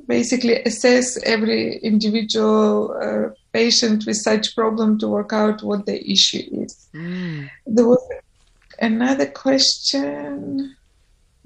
basically 0.07 0.63
assess 0.65 1.17
every 1.23 1.79
individual 1.79 2.95
uh, 3.01 3.35
patient 3.55 4.05
with 4.07 4.17
such 4.17 4.55
problem 4.55 4.99
to 4.99 5.09
work 5.09 5.33
out 5.33 5.63
what 5.63 5.87
the 5.87 5.99
issue 6.11 6.45
is. 6.53 6.89
Mm. 6.95 7.49
There 7.67 7.87
was 7.87 8.07
another 8.79 9.25
question. 9.25 10.76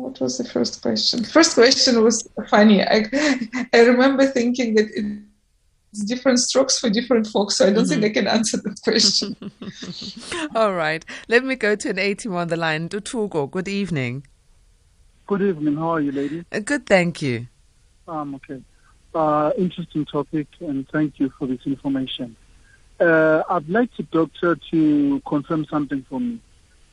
What 0.00 0.18
was 0.18 0.38
the 0.38 0.44
first 0.44 0.80
question? 0.80 1.24
First 1.24 1.54
question 1.54 2.02
was 2.02 2.26
funny. 2.48 2.82
I, 2.82 3.04
I 3.74 3.80
remember 3.80 4.24
thinking 4.26 4.74
that 4.76 4.88
it's 5.92 6.04
different 6.04 6.38
strokes 6.38 6.78
for 6.78 6.88
different 6.88 7.26
folks, 7.26 7.56
so 7.56 7.66
I 7.66 7.70
don't 7.70 7.84
mm-hmm. 7.84 8.00
think 8.00 8.16
I 8.16 8.20
can 8.20 8.26
answer 8.26 8.56
the 8.56 8.74
question. 8.82 9.36
All 10.54 10.72
right. 10.72 11.04
Let 11.28 11.44
me 11.44 11.54
go 11.54 11.76
to 11.76 11.90
an 11.90 11.98
18 11.98 12.32
on 12.32 12.48
the 12.48 12.56
line. 12.56 12.88
Dutugo, 12.88 13.50
good 13.50 13.68
evening. 13.68 14.26
Good 15.26 15.42
evening. 15.42 15.76
How 15.76 15.90
are 15.90 16.00
you, 16.00 16.12
lady? 16.12 16.46
Uh, 16.50 16.60
good, 16.60 16.86
thank 16.86 17.20
you. 17.20 17.46
Um, 18.08 18.36
okay. 18.36 18.62
Uh, 19.14 19.52
interesting 19.58 20.06
topic, 20.06 20.46
and 20.60 20.88
thank 20.88 21.20
you 21.20 21.30
for 21.38 21.46
this 21.46 21.60
information. 21.66 22.36
Uh, 22.98 23.42
I'd 23.50 23.68
like 23.68 23.94
the 23.98 24.04
doctor 24.04 24.56
to 24.70 25.20
confirm 25.26 25.66
something 25.66 26.06
for 26.08 26.20
me. 26.20 26.40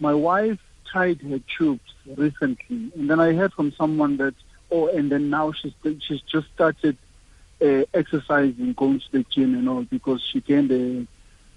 My 0.01 0.13
wife 0.13 0.59
tied 0.91 1.21
her 1.21 1.39
tubes 1.57 1.93
recently, 2.15 2.91
and 2.95 3.09
then 3.09 3.19
I 3.19 3.33
heard 3.33 3.53
from 3.53 3.71
someone 3.73 4.17
that, 4.17 4.35
oh, 4.71 4.87
and 4.87 5.11
then 5.11 5.29
now 5.29 5.51
she's 5.51 5.73
she's 5.99 6.21
just 6.21 6.47
started 6.53 6.97
uh, 7.61 7.83
exercising, 7.93 8.73
going 8.73 8.99
to 8.99 9.11
the 9.11 9.23
gym 9.23 9.55
and 9.55 9.67
all 9.67 9.83
because 9.83 10.21
she 10.21 10.41
gained 10.41 10.71
uh, 10.71 11.05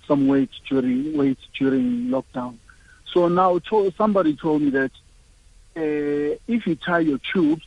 some 0.06 0.26
weight 0.26 0.50
during 0.68 1.16
weight 1.16 1.38
during 1.58 2.08
lockdown. 2.08 2.56
So 3.12 3.28
now 3.28 3.58
to, 3.58 3.92
somebody 3.96 4.36
told 4.36 4.62
me 4.62 4.70
that 4.70 4.92
uh, 5.76 6.38
if 6.46 6.66
you 6.66 6.76
tie 6.76 7.00
your 7.00 7.18
tubes 7.18 7.66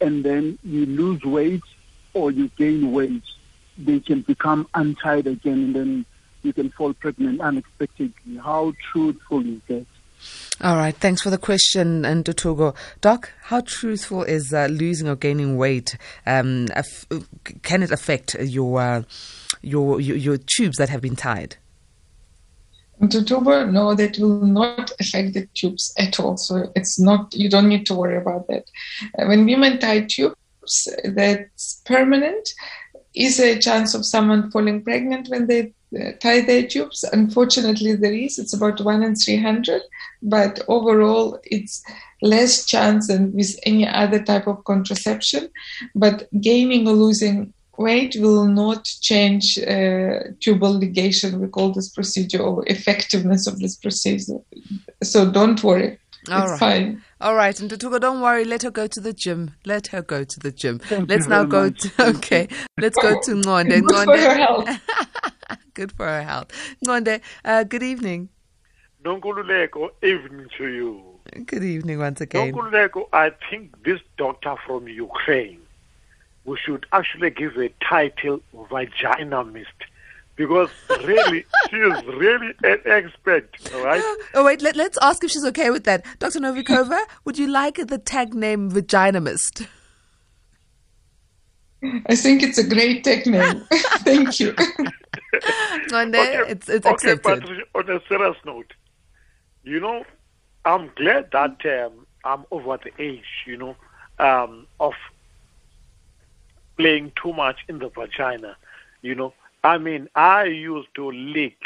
and 0.00 0.24
then 0.24 0.58
you 0.62 0.86
lose 0.86 1.22
weight 1.22 1.62
or 2.14 2.30
you 2.30 2.48
gain 2.56 2.92
weight, 2.92 3.22
they 3.76 4.00
can 4.00 4.22
become 4.22 4.68
untied 4.74 5.26
again 5.26 5.64
and 5.64 5.74
then 5.74 6.06
you 6.42 6.52
can 6.52 6.70
fall 6.70 6.92
pregnant 6.92 7.40
unexpectedly. 7.40 8.36
How 8.36 8.72
truthful 8.92 9.46
is 9.46 9.60
that? 9.68 9.86
All 10.60 10.76
right, 10.76 10.94
thanks 10.94 11.22
for 11.22 11.30
the 11.30 11.38
question, 11.38 12.04
and 12.04 12.24
Togo. 12.36 12.74
Doc, 13.00 13.30
how 13.42 13.60
truthful 13.60 14.24
is 14.24 14.52
uh, 14.52 14.66
losing 14.70 15.08
or 15.08 15.14
gaining 15.14 15.56
weight? 15.56 15.96
Um, 16.26 16.66
af- 16.74 17.06
can 17.62 17.82
it 17.82 17.92
affect 17.92 18.34
your, 18.40 18.80
uh, 18.80 19.02
your, 19.62 20.00
your 20.00 20.16
your 20.16 20.36
tubes 20.36 20.78
that 20.78 20.88
have 20.88 21.00
been 21.00 21.14
tied? 21.14 21.56
Totoba, 23.00 23.70
no, 23.70 23.94
that 23.94 24.18
will 24.18 24.44
not 24.44 24.90
affect 24.98 25.34
the 25.34 25.46
tubes 25.54 25.94
at 25.98 26.18
all. 26.18 26.36
So 26.36 26.72
it's 26.74 26.98
not, 26.98 27.32
you 27.32 27.48
don't 27.48 27.68
need 27.68 27.86
to 27.86 27.94
worry 27.94 28.16
about 28.16 28.48
that. 28.48 28.64
Uh, 29.16 29.26
when 29.26 29.46
women 29.46 29.78
tie 29.78 30.00
tubes, 30.00 30.88
that's 31.04 31.80
permanent. 31.86 32.48
Is 33.14 33.36
there 33.36 33.56
a 33.56 33.60
chance 33.60 33.94
of 33.94 34.04
someone 34.04 34.50
falling 34.50 34.82
pregnant 34.82 35.28
when 35.28 35.46
they 35.46 35.72
tie 36.20 36.40
their 36.42 36.66
tubes? 36.66 37.04
Unfortunately, 37.12 37.94
there 37.94 38.14
is. 38.14 38.38
It's 38.38 38.54
about 38.54 38.80
one 38.80 39.02
in 39.02 39.14
300 39.14 39.82
but 40.22 40.60
overall 40.68 41.38
it's 41.44 41.82
less 42.22 42.64
chance 42.64 43.08
than 43.08 43.32
with 43.32 43.58
any 43.64 43.86
other 43.86 44.22
type 44.22 44.46
of 44.46 44.64
contraception. 44.64 45.48
But 45.94 46.28
gaining 46.40 46.88
or 46.88 46.92
losing 46.92 47.52
weight 47.76 48.16
will 48.18 48.46
not 48.46 48.84
change 48.84 49.58
uh, 49.58 50.34
tubal 50.40 50.80
ligation. 50.80 51.38
We 51.38 51.48
call 51.48 51.72
this 51.72 51.90
procedure 51.90 52.42
or 52.42 52.64
effectiveness 52.66 53.46
of 53.46 53.60
this 53.60 53.76
procedure. 53.76 54.38
So 55.02 55.30
don't 55.30 55.62
worry. 55.62 55.98
All 56.30 56.42
it's 56.42 56.50
right. 56.50 56.58
fine. 56.58 57.02
All 57.20 57.34
right, 57.34 57.58
and 57.58 57.70
Tutuko, 57.70 58.00
don't 58.00 58.20
worry. 58.20 58.44
Let 58.44 58.62
her 58.62 58.70
go 58.70 58.86
to 58.86 59.00
the 59.00 59.12
gym. 59.12 59.52
Let 59.64 59.88
her 59.88 60.02
go 60.02 60.24
to 60.24 60.40
the 60.40 60.52
gym. 60.52 60.78
Thank 60.78 61.08
Let's 61.08 61.26
now 61.26 61.44
go 61.44 61.64
much. 61.64 61.80
to 61.80 61.90
okay. 62.16 62.48
Let's 62.78 62.96
go 63.00 63.20
to 63.20 63.30
Ngonde. 63.32 63.82
Good 63.82 64.04
for 64.04 64.16
her 64.16 64.34
health. 64.34 64.68
good 65.78 65.92
for 65.92 66.06
our 66.06 66.22
health. 66.22 66.48
Ngonde, 66.84 67.20
uh, 67.44 67.62
good 67.62 67.84
evening. 67.84 68.28
Nonkululeko, 69.04 69.90
evening 70.02 70.48
to 70.58 70.66
you. 70.66 70.90
Good 71.46 71.62
evening 71.62 72.00
once 72.00 72.20
again. 72.20 72.52
Nonkululeko, 72.52 73.08
I 73.12 73.30
think 73.48 73.84
this 73.84 74.00
doctor 74.16 74.56
from 74.66 74.88
Ukraine, 74.88 75.60
we 76.44 76.58
should 76.58 76.84
actually 76.92 77.30
give 77.30 77.56
a 77.56 77.68
title 77.94 78.40
vaginamist 78.72 79.78
because 80.34 80.70
really 81.04 81.44
she 81.70 81.76
is 81.76 82.04
really 82.06 82.52
an 82.64 82.80
expert, 82.84 83.48
all 83.72 83.84
right? 83.84 84.02
Oh 84.34 84.44
wait, 84.44 84.60
let, 84.60 84.76
us 84.76 84.98
ask 85.00 85.22
if 85.22 85.30
she's 85.30 85.44
okay 85.52 85.70
with 85.70 85.84
that. 85.84 86.04
Dr. 86.18 86.40
Novikova, 86.40 87.00
would 87.24 87.38
you 87.38 87.46
like 87.46 87.76
the 87.92 87.98
tag 87.98 88.34
name 88.34 88.68
vaginamist? 88.68 89.68
I 92.06 92.16
think 92.16 92.42
it's 92.42 92.58
a 92.58 92.66
great 92.66 93.04
tag 93.04 93.26
name. 93.28 93.62
Thank 94.08 94.40
you. 94.40 94.56
One 95.90 96.10
day, 96.10 96.38
okay, 96.38 96.50
it's, 96.52 96.68
it's 96.68 96.86
okay, 96.86 97.12
accepted. 97.12 97.66
But 97.72 97.88
on 97.90 97.96
a 97.96 98.00
serious 98.08 98.36
note, 98.44 98.72
you 99.62 99.80
know, 99.80 100.04
I'm 100.64 100.90
glad 100.96 101.30
that 101.32 101.64
um, 101.66 102.06
I'm 102.24 102.44
over 102.50 102.78
the 102.82 102.90
age, 103.02 103.24
you 103.46 103.56
know, 103.56 103.76
um, 104.18 104.66
of 104.80 104.94
playing 106.76 107.12
too 107.20 107.32
much 107.32 107.58
in 107.68 107.78
the 107.78 107.88
vagina. 107.88 108.56
You 109.02 109.14
know, 109.14 109.34
I 109.64 109.78
mean, 109.78 110.08
I 110.14 110.44
used 110.44 110.88
to 110.94 111.10
lick 111.10 111.58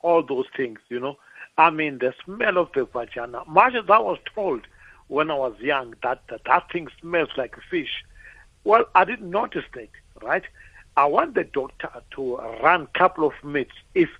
all 0.00 0.22
those 0.22 0.46
things, 0.56 0.78
you 0.88 1.00
know. 1.00 1.16
I 1.56 1.70
mean, 1.70 1.98
the 1.98 2.14
smell 2.24 2.58
of 2.58 2.70
the 2.74 2.84
vagina. 2.84 3.42
Much 3.46 3.74
as 3.74 3.88
I 3.88 3.98
was 3.98 4.18
told 4.34 4.62
when 5.08 5.30
I 5.30 5.34
was 5.34 5.54
young 5.60 5.94
that 6.02 6.22
that, 6.28 6.40
that 6.46 6.70
thing 6.72 6.88
smells 7.00 7.30
like 7.36 7.56
fish. 7.70 8.04
Well, 8.64 8.86
I 8.94 9.04
didn't 9.04 9.30
notice 9.30 9.64
that, 9.74 9.90
right? 10.22 10.44
I 10.96 11.06
want 11.06 11.34
the 11.34 11.44
doctor 11.44 11.90
to 12.12 12.36
run 12.62 12.82
a 12.82 12.98
couple 12.98 13.26
of 13.26 13.32
myths 13.42 13.74
if 13.94 14.10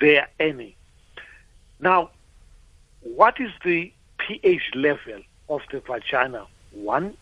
there 0.00 0.22
are 0.22 0.28
any. 0.40 0.76
Now, 1.80 2.10
what 3.02 3.40
is 3.40 3.50
the 3.64 3.92
pH 4.18 4.72
level 4.74 5.22
of 5.48 5.60
the 5.70 5.80
vagina? 5.80 6.46
One. 6.72 7.16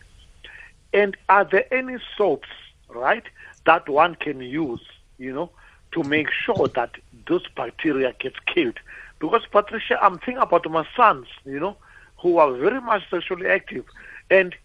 And 0.93 1.15
are 1.29 1.45
there 1.45 1.71
any 1.71 1.97
soaps, 2.17 2.47
right, 2.89 3.23
that 3.65 3.87
one 3.87 4.15
can 4.15 4.41
use, 4.41 4.81
you 5.17 5.33
know, 5.33 5.51
to 5.91 6.03
make 6.03 6.31
sure 6.31 6.67
that 6.69 6.91
those 7.27 7.45
bacteria 7.55 8.13
get 8.19 8.45
killed? 8.47 8.79
Because, 9.19 9.43
Patricia, 9.51 9.99
I'm 10.01 10.17
thinking 10.17 10.37
about 10.37 10.69
my 10.69 10.87
sons, 10.95 11.27
you 11.45 11.59
know, 11.59 11.77
who 12.19 12.37
are 12.37 12.51
very 12.53 12.81
much 12.81 13.03
sexually 13.09 13.47
active. 13.47 13.85
And 14.29 14.55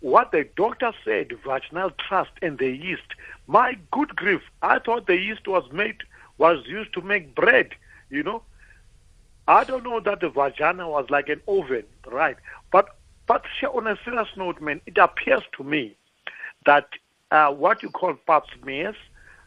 what 0.00 0.30
the 0.32 0.48
doctor 0.56 0.92
said, 1.04 1.32
vaginal 1.44 1.90
thrush 2.06 2.28
and 2.40 2.58
the 2.58 2.70
yeast, 2.70 3.14
my 3.46 3.76
good 3.90 4.14
grief, 4.14 4.42
I 4.62 4.78
thought 4.78 5.06
the 5.06 5.16
yeast 5.16 5.48
was 5.48 5.64
made, 5.72 5.96
was 6.38 6.64
used 6.66 6.92
to 6.94 7.00
make 7.00 7.34
bread, 7.34 7.70
you 8.10 8.22
know. 8.22 8.42
I 9.48 9.64
don't 9.64 9.82
know 9.82 9.98
that 10.00 10.20
the 10.20 10.28
vagina 10.28 10.88
was 10.88 11.08
like 11.08 11.28
an 11.28 11.40
oven, 11.48 11.84
right? 12.06 12.36
But 12.70 12.90
but 13.26 13.44
on 13.74 13.86
a 13.86 13.98
serious 14.04 14.28
note, 14.36 14.60
man, 14.60 14.80
it 14.86 14.96
appears 14.96 15.42
to 15.56 15.64
me 15.64 15.96
that 16.64 16.88
uh, 17.30 17.50
what 17.50 17.82
you 17.82 17.90
call 17.90 18.14
pap 18.26 18.44
smears, 18.60 18.96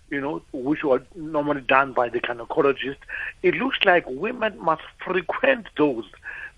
you 0.10 0.22
know, 0.22 0.42
which 0.54 0.84
were 0.84 1.04
normally 1.16 1.62
done 1.62 1.94
by 1.94 2.10
the 2.10 2.20
gynecologist, 2.20 2.98
it 3.42 3.56
looks 3.56 3.78
like 3.84 4.06
women 4.08 4.56
must 4.60 4.84
frequent 5.04 5.68
those 5.78 6.06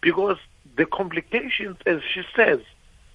because 0.01 0.37
the 0.75 0.85
complications, 0.85 1.77
as 1.85 2.01
she 2.13 2.23
says, 2.35 2.59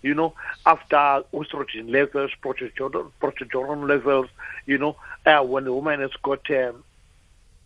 you 0.03 0.15
know, 0.15 0.35
after 0.67 1.23
estrogen 1.33 1.91
levels, 1.91 2.31
progesterone, 2.43 3.89
levels, 3.89 4.29
you 4.67 4.79
know, 4.79 4.97
uh, 5.27 5.43
when 5.43 5.65
the 5.65 5.73
woman 5.73 6.01
has 6.01 6.11
got 6.23 6.49
um, 6.51 6.85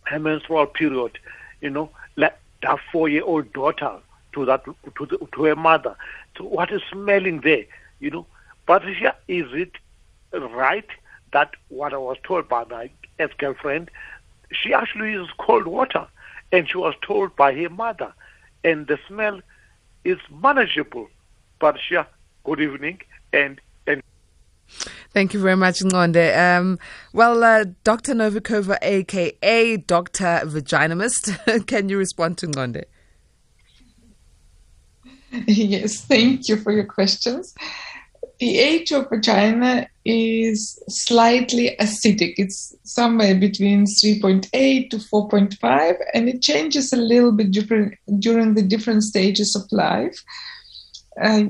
her 0.03 0.19
menstrual 0.19 0.65
period, 0.65 1.17
you 1.61 1.69
know, 1.69 1.89
like 2.15 2.37
that 2.61 2.79
four-year-old 2.91 3.51
daughter 3.53 3.99
to 4.33 4.45
that 4.45 4.65
to, 4.65 5.05
the, 5.05 5.17
to 5.33 5.43
her 5.43 5.55
mother, 5.55 5.95
to 6.35 6.43
what 6.43 6.71
is 6.71 6.81
smelling 6.91 7.41
there, 7.41 7.65
you 7.99 8.09
know. 8.09 8.25
But 8.65 8.83
is 8.87 8.97
it 9.27 9.71
right 10.31 10.87
that 11.33 11.51
what 11.69 11.93
I 11.93 11.97
was 11.97 12.17
told 12.23 12.47
by 12.49 12.63
my 12.65 12.89
ex-girlfriend, 13.19 13.91
she 14.51 14.73
actually 14.73 15.11
uses 15.11 15.33
cold 15.37 15.67
water, 15.67 16.07
and 16.51 16.69
she 16.69 16.77
was 16.77 16.95
told 17.05 17.35
by 17.35 17.53
her 17.53 17.69
mother, 17.69 18.13
and 18.63 18.87
the 18.87 18.97
smell 19.07 19.41
is 20.03 20.17
manageable. 20.41 21.07
But 21.59 21.77
yeah, 21.89 22.05
good 22.43 22.61
evening 22.61 22.99
and 23.31 23.59
and. 23.87 24.01
Thank 25.11 25.33
you 25.33 25.39
very 25.39 25.55
much, 25.55 25.79
Ngonde. 25.79 26.37
Um, 26.37 26.79
well, 27.13 27.43
uh, 27.43 27.65
Dr. 27.83 28.13
Novikova, 28.13 28.77
aka 28.81 29.77
Dr. 29.77 30.41
Vaginamist, 30.45 31.65
can 31.67 31.89
you 31.89 31.97
respond 31.97 32.37
to 32.39 32.47
Ngonde? 32.47 32.83
Yes, 35.47 36.05
thank 36.05 36.47
you 36.47 36.57
for 36.57 36.71
your 36.71 36.85
questions. 36.85 37.55
The 38.21 38.27
pH 38.39 38.91
of 38.91 39.09
vagina 39.09 39.87
is 40.05 40.79
slightly 40.87 41.75
acidic. 41.79 42.35
It's 42.37 42.75
somewhere 42.83 43.33
between 43.33 43.85
3.8 43.85 44.91
to 44.91 44.97
4.5, 44.97 45.95
and 46.13 46.29
it 46.29 46.43
changes 46.43 46.93
a 46.93 46.97
little 46.97 47.31
bit 47.31 47.49
different 47.49 47.95
during 48.19 48.53
the 48.53 48.61
different 48.61 49.01
stages 49.01 49.55
of 49.55 49.63
life. 49.71 50.23
Uh, 51.21 51.43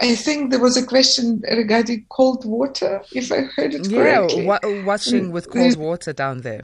I 0.00 0.14
think 0.14 0.50
there 0.50 0.60
was 0.60 0.76
a 0.76 0.86
question 0.86 1.42
regarding 1.50 2.06
cold 2.10 2.44
water, 2.44 3.02
if 3.12 3.32
I 3.32 3.42
heard 3.56 3.74
it 3.74 3.88
correctly. 3.90 4.44
Yeah, 4.44 4.46
wa- 4.46 4.84
washing 4.84 5.32
with 5.32 5.50
cold 5.50 5.76
water 5.76 6.12
down 6.12 6.42
there. 6.42 6.62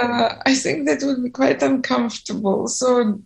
Uh, 0.00 0.34
I 0.44 0.54
think 0.54 0.86
that 0.86 1.02
would 1.02 1.22
be 1.22 1.30
quite 1.30 1.62
uncomfortable. 1.62 2.66
So 2.66 3.20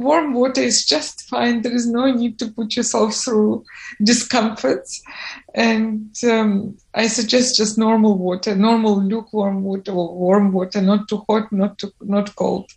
warm 0.00 0.34
water 0.34 0.60
is 0.60 0.84
just 0.84 1.28
fine. 1.28 1.62
There 1.62 1.74
is 1.74 1.86
no 1.86 2.10
need 2.12 2.38
to 2.38 2.48
put 2.48 2.76
yourself 2.76 3.14
through 3.14 3.64
discomforts. 4.02 5.02
And 5.54 6.14
um, 6.24 6.76
I 6.94 7.06
suggest 7.06 7.56
just 7.56 7.78
normal 7.78 8.18
water, 8.18 8.54
normal 8.54 9.02
lukewarm 9.02 9.62
water 9.62 9.92
or 9.92 10.14
warm 10.14 10.52
water, 10.52 10.80
not 10.80 11.08
too 11.08 11.24
hot, 11.28 11.50
not 11.52 11.78
too 11.78 11.92
not 12.00 12.34
cold. 12.36 12.70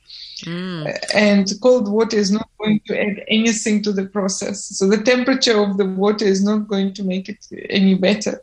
Mm. 0.44 0.98
And 1.14 1.52
cold 1.62 1.92
water 1.92 2.18
is 2.18 2.32
not 2.32 2.50
going 2.60 2.82
to 2.88 3.00
add 3.00 3.24
anything 3.28 3.84
to 3.84 3.92
the 3.92 4.06
process. 4.06 4.66
So 4.78 4.88
the 4.88 5.02
temperature 5.02 5.60
of 5.60 5.78
the 5.78 5.86
water 5.86 6.26
is 6.26 6.44
not 6.44 6.68
going 6.68 6.94
to 6.94 7.04
make 7.04 7.30
it 7.30 7.46
any 7.70 7.96
better. 7.96 8.42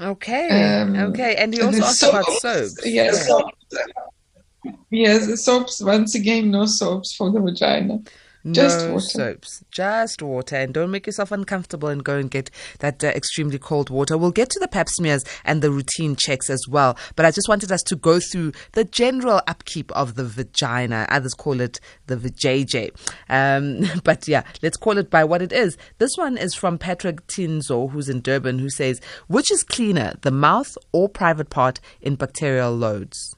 Okay. 0.00 0.80
Um, 0.80 0.96
okay. 0.96 1.36
And 1.36 1.54
you 1.54 1.64
also 1.64 1.82
asked 1.82 2.02
about 2.02 2.24
soaps. 2.24 2.86
Yes. 2.86 3.28
Yeah, 3.28 3.80
Yes, 4.90 5.44
soaps. 5.44 5.82
Once 5.82 6.14
again, 6.14 6.50
no 6.50 6.66
soaps 6.66 7.14
for 7.16 7.30
the 7.30 7.40
vagina. 7.40 8.00
Just 8.50 8.86
no 8.86 8.94
water. 8.94 9.04
soaps, 9.04 9.64
just 9.70 10.22
water, 10.22 10.56
and 10.56 10.72
don't 10.72 10.90
make 10.90 11.06
yourself 11.06 11.30
uncomfortable 11.30 11.90
and 11.90 12.02
go 12.02 12.16
and 12.16 12.30
get 12.30 12.50
that 12.78 13.04
uh, 13.04 13.08
extremely 13.08 13.58
cold 13.58 13.90
water. 13.90 14.16
We'll 14.16 14.30
get 14.30 14.48
to 14.50 14.58
the 14.58 14.68
pap 14.68 14.88
smears 14.88 15.24
and 15.44 15.60
the 15.60 15.70
routine 15.70 16.16
checks 16.16 16.48
as 16.48 16.66
well, 16.66 16.96
but 17.16 17.26
I 17.26 17.32
just 17.32 17.50
wanted 17.50 17.70
us 17.70 17.82
to 17.82 17.96
go 17.96 18.18
through 18.18 18.52
the 18.72 18.84
general 18.84 19.42
upkeep 19.46 19.92
of 19.92 20.14
the 20.14 20.24
vagina. 20.24 21.06
Others 21.10 21.34
call 21.34 21.60
it 21.60 21.80
the 22.06 22.16
vajayjay. 22.16 22.92
Um, 23.28 24.00
but 24.04 24.26
yeah, 24.26 24.44
let's 24.62 24.78
call 24.78 24.96
it 24.96 25.10
by 25.10 25.22
what 25.22 25.42
it 25.42 25.52
is. 25.52 25.76
This 25.98 26.16
one 26.16 26.38
is 26.38 26.54
from 26.54 26.78
Patrick 26.78 27.26
Tinzo, 27.26 27.90
who's 27.90 28.08
in 28.08 28.22
Durban, 28.22 28.58
who 28.58 28.70
says, 28.70 29.02
which 29.26 29.50
is 29.50 29.62
cleaner, 29.62 30.14
the 30.22 30.30
mouth 30.30 30.78
or 30.92 31.10
private 31.10 31.50
part 31.50 31.78
in 32.00 32.14
bacterial 32.14 32.74
loads? 32.74 33.36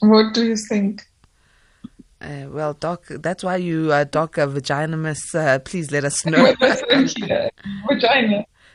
What 0.00 0.34
do 0.34 0.44
you 0.44 0.56
think? 0.56 1.02
Uh, 2.20 2.46
well, 2.48 2.72
Doc, 2.74 3.04
that's 3.08 3.44
why 3.44 3.56
you, 3.56 3.92
are 3.92 4.04
Doc, 4.04 4.38
a 4.38 4.46
vaginamist. 4.46 5.34
Uh, 5.34 5.58
please 5.58 5.90
let 5.90 6.04
us 6.04 6.24
know. 6.32 6.54
vagina. 6.58 7.50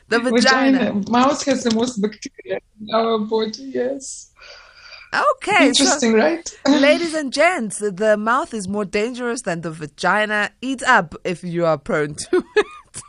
The 0.08 0.18
vagina. 0.18 0.78
vagina. 0.78 1.10
Mouse 1.10 1.44
has 1.44 1.64
the 1.64 1.74
most 1.74 2.00
bacteria 2.00 2.60
in 2.80 2.94
our 2.94 3.18
body, 3.18 3.72
yes. 3.74 4.30
Okay. 5.36 5.68
Interesting, 5.68 6.12
so, 6.12 6.16
right? 6.16 6.58
ladies 6.66 7.14
and 7.14 7.32
gents, 7.32 7.78
the 7.78 8.16
mouth 8.16 8.54
is 8.54 8.66
more 8.66 8.84
dangerous 8.86 9.42
than 9.42 9.60
the 9.60 9.70
vagina. 9.70 10.50
Eat 10.62 10.82
up 10.84 11.14
if 11.24 11.44
you 11.44 11.66
are 11.66 11.76
prone 11.76 12.14
to 12.14 12.44
it. 12.56 13.02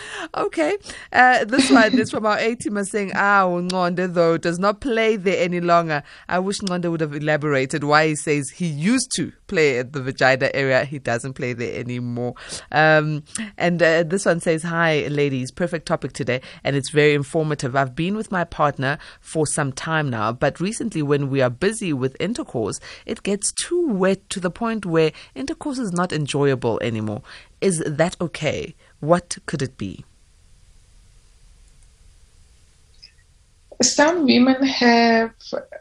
Okay. 0.34 0.76
Uh, 1.12 1.44
this 1.44 1.70
one 1.70 1.98
is 1.98 2.10
from 2.10 2.26
our 2.26 2.38
A 2.38 2.54
team 2.54 2.82
saying, 2.84 3.12
Ah, 3.14 3.44
Ngonde, 3.44 4.12
though, 4.14 4.36
does 4.36 4.58
not 4.58 4.80
play 4.80 5.16
there 5.16 5.42
any 5.42 5.60
longer. 5.60 6.02
I 6.28 6.38
wish 6.38 6.60
Ngonde 6.60 6.90
would 6.90 7.00
have 7.00 7.14
elaborated 7.14 7.84
why 7.84 8.08
he 8.08 8.16
says 8.16 8.50
he 8.50 8.66
used 8.66 9.10
to 9.16 9.32
play 9.48 9.78
at 9.78 9.92
the 9.92 10.02
vagina 10.02 10.50
area. 10.54 10.84
He 10.84 10.98
doesn't 10.98 11.34
play 11.34 11.52
there 11.52 11.78
anymore. 11.78 12.34
Um, 12.70 13.24
and 13.56 13.82
uh, 13.82 14.04
this 14.04 14.26
one 14.26 14.40
says, 14.40 14.62
Hi, 14.62 15.06
ladies. 15.08 15.50
Perfect 15.50 15.86
topic 15.86 16.12
today, 16.12 16.40
and 16.62 16.76
it's 16.76 16.90
very 16.90 17.14
informative. 17.14 17.74
I've 17.74 17.96
been 17.96 18.16
with 18.16 18.30
my 18.30 18.44
partner 18.44 18.98
for 19.20 19.46
some 19.46 19.72
time 19.72 20.10
now, 20.10 20.32
but 20.32 20.60
recently, 20.60 21.02
when 21.02 21.30
we 21.30 21.40
are 21.40 21.50
busy 21.50 21.92
with 21.92 22.16
intercourse, 22.20 22.78
it 23.06 23.22
gets 23.22 23.52
too 23.52 23.88
wet 23.88 24.28
to 24.30 24.40
the 24.40 24.50
point 24.50 24.86
where 24.86 25.12
intercourse 25.34 25.78
is 25.78 25.92
not 25.92 26.12
enjoyable 26.12 26.78
anymore. 26.82 27.22
Is 27.60 27.82
that 27.86 28.16
okay? 28.20 28.74
What 29.00 29.38
could 29.46 29.62
it 29.62 29.76
be? 29.76 30.04
Some 33.80 34.24
women 34.24 34.62
have 34.64 35.32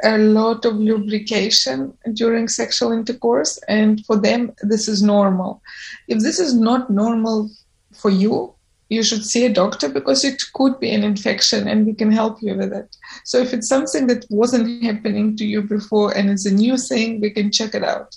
a 0.04 0.18
lot 0.20 0.66
of 0.66 0.76
lubrication 0.76 1.98
during 2.14 2.48
sexual 2.48 2.92
intercourse, 2.92 3.58
and 3.68 4.06
for 4.06 4.18
them, 4.18 4.54
this 4.62 4.88
is 4.88 5.02
normal. 5.02 5.62
If 6.08 6.20
this 6.20 6.40
is 6.40 6.54
not 6.54 6.92
normal 6.92 7.50
for 7.94 8.12
you, 8.12 8.54
you 8.90 9.04
should 9.04 9.26
see 9.26 9.46
a 9.46 9.54
doctor 9.54 9.90
because 9.90 10.24
it 10.24 10.42
could 10.54 10.80
be 10.80 10.92
an 10.92 11.04
infection 11.04 11.68
and 11.68 11.86
we 11.86 11.94
can 11.94 12.12
help 12.12 12.42
you 12.42 12.56
with 12.56 12.72
it. 12.72 12.96
So, 13.26 13.40
if 13.40 13.54
it's 13.54 13.68
something 13.68 14.08
that 14.08 14.26
wasn't 14.30 14.84
happening 14.84 15.36
to 15.38 15.46
you 15.46 15.64
before 15.64 16.16
and 16.16 16.30
it's 16.30 16.46
a 16.46 16.54
new 16.54 16.78
thing, 16.78 17.20
we 17.20 17.32
can 17.32 17.52
check 17.52 17.76
it 17.76 17.84
out. 17.84 18.16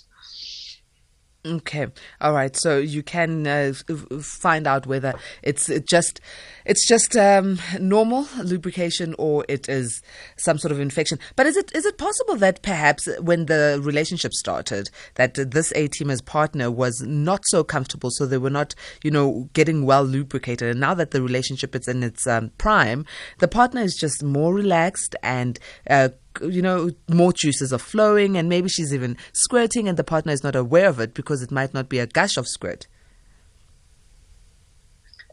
Okay, 1.43 1.87
all 2.19 2.33
right. 2.33 2.55
So 2.55 2.77
you 2.77 3.01
can 3.01 3.47
uh, 3.47 3.73
find 4.21 4.67
out 4.67 4.85
whether 4.85 5.15
it's 5.41 5.71
just 5.89 6.21
it's 6.65 6.87
just 6.87 7.17
um, 7.17 7.57
normal 7.79 8.27
lubrication 8.43 9.15
or 9.17 9.43
it 9.49 9.67
is 9.67 10.03
some 10.37 10.59
sort 10.59 10.71
of 10.71 10.79
infection. 10.79 11.17
But 11.35 11.47
is 11.47 11.57
it 11.57 11.71
is 11.73 11.83
it 11.87 11.97
possible 11.97 12.35
that 12.35 12.61
perhaps 12.61 13.09
when 13.19 13.47
the 13.47 13.79
relationship 13.81 14.33
started, 14.33 14.91
that 15.15 15.33
this 15.33 15.73
A 15.75 15.87
teamer's 15.87 16.21
partner 16.21 16.69
was 16.69 17.01
not 17.01 17.41
so 17.47 17.63
comfortable, 17.63 18.11
so 18.11 18.27
they 18.27 18.37
were 18.37 18.51
not 18.51 18.75
you 19.03 19.09
know 19.09 19.49
getting 19.53 19.87
well 19.87 20.03
lubricated, 20.03 20.69
and 20.69 20.79
now 20.79 20.93
that 20.93 21.09
the 21.09 21.23
relationship 21.23 21.75
is 21.75 21.87
in 21.87 22.03
its 22.03 22.27
um, 22.27 22.51
prime, 22.59 23.03
the 23.39 23.47
partner 23.47 23.81
is 23.81 23.95
just 23.95 24.21
more 24.21 24.53
relaxed 24.53 25.15
and 25.23 25.57
uh, 25.89 26.09
you 26.41 26.61
know, 26.61 26.91
more 27.09 27.33
juices 27.33 27.73
are 27.73 27.79
flowing, 27.79 28.37
and 28.37 28.47
maybe 28.47 28.69
she's 28.69 28.93
even 28.93 29.17
squirting, 29.33 29.87
and 29.87 29.97
the 29.97 30.03
partner 30.03 30.31
is 30.31 30.43
not 30.43 30.55
aware 30.55 30.89
of 30.89 30.99
it 30.99 31.13
because 31.13 31.41
it 31.41 31.51
might 31.51 31.73
not 31.73 31.89
be 31.89 31.99
a 31.99 32.07
gush 32.07 32.37
of 32.37 32.47
squirt. 32.47 32.87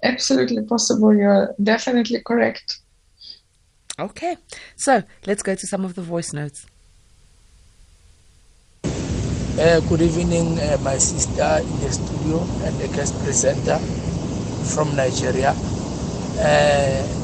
Absolutely 0.03 0.63
possible. 0.63 1.15
You're 1.15 1.55
definitely 1.63 2.21
correct. 2.25 2.79
Okay, 3.99 4.37
so 4.77 5.03
let's 5.27 5.43
go 5.43 5.55
to 5.57 5.67
some 5.67 5.85
of 5.85 5.95
the 5.97 6.03
voice 6.03 6.33
notes. 6.33 6.67
Uh, 8.85 9.81
good 9.89 10.01
evening, 10.03 10.57
uh, 10.61 10.79
my 10.83 10.97
sister 10.99 11.59
in 11.61 11.81
the 11.81 11.91
studio 11.91 12.39
and 12.63 12.79
the 12.79 12.87
guest 12.95 13.19
presenter 13.25 13.77
from 14.73 14.95
Nigeria. 14.95 15.51
Uh, 16.39 17.19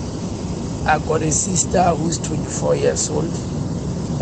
I 0.87 0.99
got 1.07 1.23
a 1.23 1.31
sister 1.31 1.81
who's 1.95 2.19
24 2.19 2.75
years 2.75 3.09
old 3.09 3.31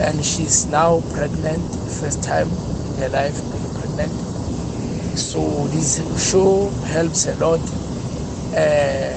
and 0.03 0.25
she's 0.25 0.67
now 0.67 1.01
pregnant, 1.15 1.63
first 2.01 2.23
time 2.23 2.49
in 2.49 2.95
her 3.03 3.09
life 3.09 3.39
being 3.51 3.75
pregnant. 3.79 4.13
So 5.17 5.41
this 5.69 6.03
show 6.31 6.69
helps 6.93 7.27
a 7.27 7.37
lot. 7.37 7.61
Uh, 8.55 9.15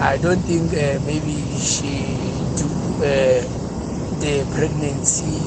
I 0.00 0.16
don't 0.18 0.40
think 0.40 0.72
uh, 0.72 0.98
maybe 1.06 1.36
she 1.58 2.06
do 2.56 2.68
uh, 3.02 3.42
the 4.22 4.46
pregnancy 4.54 5.40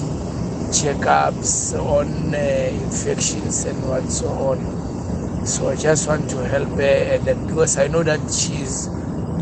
checkups 0.76 1.74
on 1.80 2.36
uh, 2.36 2.38
infections 2.38 3.66
and 3.66 3.78
what 3.88 4.04
so 4.04 4.28
on. 4.52 4.60
So 5.46 5.70
I 5.70 5.76
just 5.76 6.08
want 6.08 6.30
to 6.32 6.38
help 6.44 6.70
her, 6.70 7.20
because 7.48 7.78
I 7.78 7.88
know 7.88 8.04
that 8.04 8.20
she's 8.32 8.90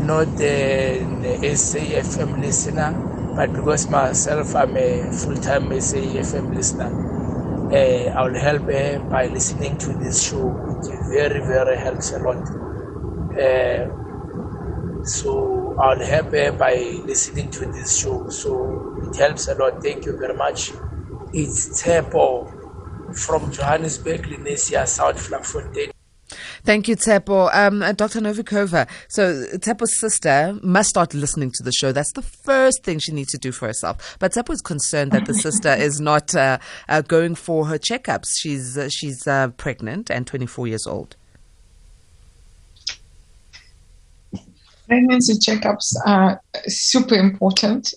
not 0.04 0.28
an 0.40 1.22
SAFM 1.42 2.40
listener 2.40 3.13
but 3.36 3.52
because 3.52 3.88
myself 3.88 4.54
I'm 4.54 4.76
a 4.76 5.10
full-time 5.12 5.68
SAFM 5.70 6.54
listener, 6.54 6.90
uh, 7.72 8.10
I'll 8.18 8.34
help 8.34 8.62
her 8.62 8.98
by 9.10 9.26
listening 9.26 9.76
to 9.78 9.92
this 9.94 10.22
show. 10.22 10.50
It 10.82 10.98
very, 11.08 11.40
very 11.40 11.76
helps 11.76 12.12
a 12.12 12.18
lot. 12.18 12.42
Uh, 13.38 15.04
so 15.04 15.76
I'll 15.80 16.04
help 16.04 16.32
her 16.32 16.52
by 16.52 16.74
listening 17.04 17.50
to 17.52 17.66
this 17.66 17.98
show. 17.98 18.28
So 18.28 18.96
it 19.08 19.16
helps 19.16 19.48
a 19.48 19.54
lot. 19.54 19.82
Thank 19.82 20.06
you 20.06 20.16
very 20.16 20.34
much. 20.34 20.72
It's 21.32 21.82
Tepo 21.82 23.16
from 23.16 23.50
Johannesburg, 23.50 24.22
Lenasia, 24.22 24.86
South 24.86 25.16
Vlakfontein. 25.28 25.93
Thank 26.64 26.88
you, 26.88 26.96
Tepo. 26.96 27.54
Um, 27.54 27.82
uh, 27.82 27.92
Dr. 27.92 28.20
Novikova. 28.20 28.88
So, 29.08 29.44
Tepo's 29.58 30.00
sister 30.00 30.58
must 30.62 30.88
start 30.88 31.12
listening 31.12 31.50
to 31.56 31.62
the 31.62 31.72
show. 31.72 31.92
That's 31.92 32.12
the 32.12 32.22
first 32.22 32.82
thing 32.82 32.98
she 32.98 33.12
needs 33.12 33.30
to 33.32 33.38
do 33.38 33.52
for 33.52 33.66
herself. 33.66 34.16
But 34.18 34.32
Tepo 34.32 34.54
is 34.54 34.62
concerned 34.62 35.12
that 35.12 35.26
the 35.26 35.34
sister 35.34 35.68
is 35.78 36.00
not 36.00 36.34
uh, 36.34 36.58
uh, 36.88 37.02
going 37.02 37.34
for 37.34 37.66
her 37.66 37.78
checkups. 37.78 38.28
She's 38.38 38.78
uh, 38.78 38.88
she's 38.88 39.26
uh, 39.26 39.48
pregnant 39.48 40.10
and 40.10 40.26
24 40.26 40.66
years 40.66 40.86
old. 40.86 41.16
Pregnancy 44.88 45.34
checkups 45.34 45.94
are 46.06 46.40
super 46.66 47.14
important, 47.14 47.92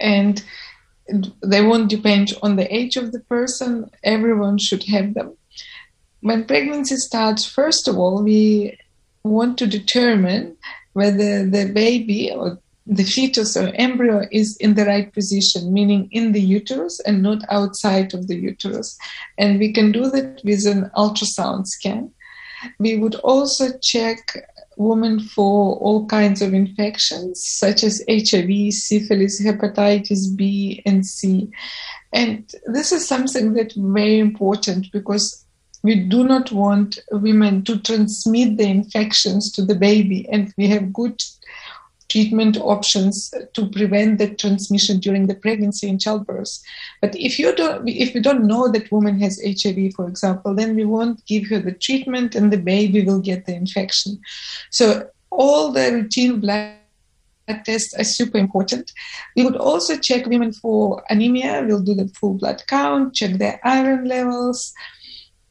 and 0.00 0.42
they 1.42 1.62
won't 1.62 1.88
depend 1.88 2.32
on 2.42 2.56
the 2.56 2.74
age 2.74 2.96
of 2.96 3.12
the 3.12 3.20
person. 3.20 3.90
Everyone 4.02 4.58
should 4.58 4.84
have 4.84 5.14
them 5.14 5.36
when 6.20 6.44
pregnancy 6.44 6.96
starts, 6.96 7.44
first 7.44 7.88
of 7.88 7.96
all, 7.98 8.22
we 8.22 8.78
want 9.22 9.58
to 9.58 9.66
determine 9.66 10.56
whether 10.92 11.46
the 11.46 11.70
baby 11.72 12.30
or 12.30 12.58
the 12.86 13.04
fetus 13.04 13.56
or 13.56 13.72
embryo 13.74 14.26
is 14.32 14.56
in 14.56 14.74
the 14.74 14.84
right 14.84 15.12
position, 15.12 15.72
meaning 15.72 16.08
in 16.10 16.32
the 16.32 16.40
uterus 16.40 17.00
and 17.00 17.22
not 17.22 17.42
outside 17.50 18.12
of 18.14 18.26
the 18.26 18.36
uterus. 18.36 18.98
And 19.38 19.58
we 19.58 19.72
can 19.72 19.92
do 19.92 20.10
that 20.10 20.40
with 20.44 20.66
an 20.66 20.90
ultrasound 20.96 21.66
scan. 21.66 22.10
We 22.78 22.96
would 22.96 23.14
also 23.16 23.78
check 23.78 24.36
women 24.76 25.20
for 25.20 25.76
all 25.76 26.06
kinds 26.06 26.42
of 26.42 26.54
infections, 26.54 27.42
such 27.44 27.84
as 27.84 28.02
HIV, 28.08 28.72
syphilis, 28.72 29.40
hepatitis 29.40 30.34
B 30.34 30.82
and 30.84 31.06
C. 31.06 31.48
And 32.12 32.52
this 32.66 32.90
is 32.90 33.06
something 33.06 33.52
that's 33.52 33.74
very 33.76 34.18
important 34.18 34.90
because 34.92 35.46
we 35.82 35.94
do 35.94 36.24
not 36.24 36.52
want 36.52 36.98
women 37.10 37.62
to 37.64 37.78
transmit 37.78 38.56
the 38.56 38.68
infections 38.68 39.50
to 39.52 39.64
the 39.64 39.74
baby, 39.74 40.28
and 40.30 40.52
we 40.56 40.68
have 40.68 40.92
good 40.92 41.22
treatment 42.08 42.56
options 42.58 43.32
to 43.54 43.68
prevent 43.70 44.18
the 44.18 44.34
transmission 44.34 44.98
during 44.98 45.28
the 45.28 45.34
pregnancy 45.34 45.88
and 45.88 46.00
childbirth. 46.00 46.58
But 47.00 47.14
if 47.14 47.38
you 47.38 47.54
don't, 47.54 47.88
if 47.88 48.12
we 48.14 48.20
don't 48.20 48.46
know 48.46 48.68
that 48.68 48.90
woman 48.92 49.18
has 49.20 49.40
HIV, 49.42 49.94
for 49.94 50.08
example, 50.08 50.54
then 50.54 50.74
we 50.76 50.84
won't 50.84 51.24
give 51.26 51.46
her 51.48 51.60
the 51.60 51.72
treatment, 51.72 52.34
and 52.34 52.52
the 52.52 52.58
baby 52.58 53.04
will 53.04 53.20
get 53.20 53.46
the 53.46 53.54
infection. 53.54 54.20
So 54.70 55.08
all 55.30 55.72
the 55.72 55.92
routine 55.92 56.40
blood 56.40 56.74
tests 57.64 57.94
are 57.94 58.04
super 58.04 58.38
important. 58.38 58.92
We 59.36 59.44
would 59.44 59.56
also 59.56 59.96
check 59.96 60.26
women 60.26 60.52
for 60.52 61.02
anemia. 61.08 61.64
We'll 61.66 61.82
do 61.82 61.94
the 61.94 62.08
full 62.08 62.34
blood 62.34 62.62
count, 62.66 63.14
check 63.14 63.38
their 63.38 63.60
iron 63.64 64.04
levels 64.04 64.74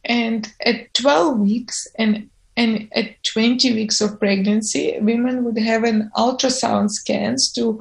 and 0.06 0.52
at 0.66 0.94
12 0.94 1.40
weeks 1.40 1.88
and, 1.98 2.30
and 2.56 2.90
at 2.94 3.24
20 3.24 3.74
weeks 3.74 4.02
of 4.02 4.20
pregnancy, 4.20 4.98
women 5.00 5.44
would 5.44 5.58
have 5.58 5.84
an 5.84 6.12
ultrasound 6.16 6.90
scans 6.90 7.52
to 7.54 7.80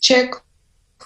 check 0.00 0.34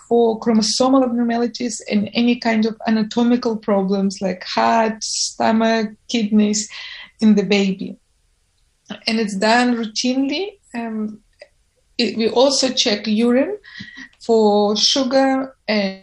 for 0.08 0.40
chromosomal 0.40 1.04
abnormalities 1.04 1.82
and 1.90 2.10
any 2.14 2.36
kind 2.36 2.64
of 2.64 2.80
anatomical 2.86 3.56
problems 3.56 4.22
like 4.22 4.42
heart, 4.44 5.04
stomach, 5.04 5.90
kidneys 6.08 6.70
in 7.20 7.34
the 7.34 7.42
baby. 7.42 7.96
And 9.06 9.20
it's 9.20 9.36
done 9.36 9.76
routinely. 9.76 10.58
Um, 10.74 11.20
it, 11.98 12.16
we 12.16 12.30
also 12.30 12.70
check 12.72 13.06
urine 13.06 13.58
for 14.20 14.76
sugar 14.76 15.54
and, 15.66 16.02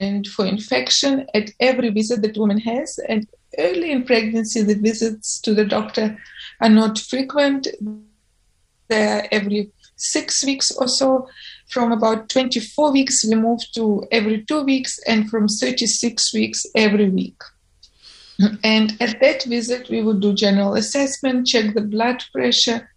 and 0.00 0.26
for 0.26 0.46
infection 0.46 1.26
at 1.34 1.50
every 1.60 1.90
visit 1.90 2.22
that 2.22 2.38
woman 2.38 2.58
has. 2.58 2.98
And 3.08 3.26
early 3.58 3.90
in 3.90 4.04
pregnancy, 4.04 4.62
the 4.62 4.74
visits 4.74 5.40
to 5.40 5.54
the 5.54 5.64
doctor 5.64 6.18
are 6.60 6.68
not 6.68 6.98
frequent. 6.98 7.68
They're 8.88 9.28
every 9.32 9.70
six 9.96 10.44
weeks 10.44 10.70
or 10.70 10.88
so. 10.88 11.28
From 11.68 11.92
about 11.92 12.28
24 12.28 12.92
weeks, 12.92 13.24
we 13.24 13.34
move 13.34 13.60
to 13.74 14.06
every 14.10 14.44
two 14.44 14.62
weeks, 14.62 14.98
and 15.06 15.28
from 15.28 15.48
36 15.48 16.32
weeks, 16.32 16.64
every 16.74 17.10
week. 17.10 17.40
And 18.62 18.96
at 19.00 19.20
that 19.20 19.42
visit, 19.44 19.88
we 19.90 20.00
would 20.00 20.20
do 20.20 20.32
general 20.32 20.74
assessment, 20.74 21.46
check 21.46 21.74
the 21.74 21.80
blood 21.80 22.22
pressure, 22.32 22.88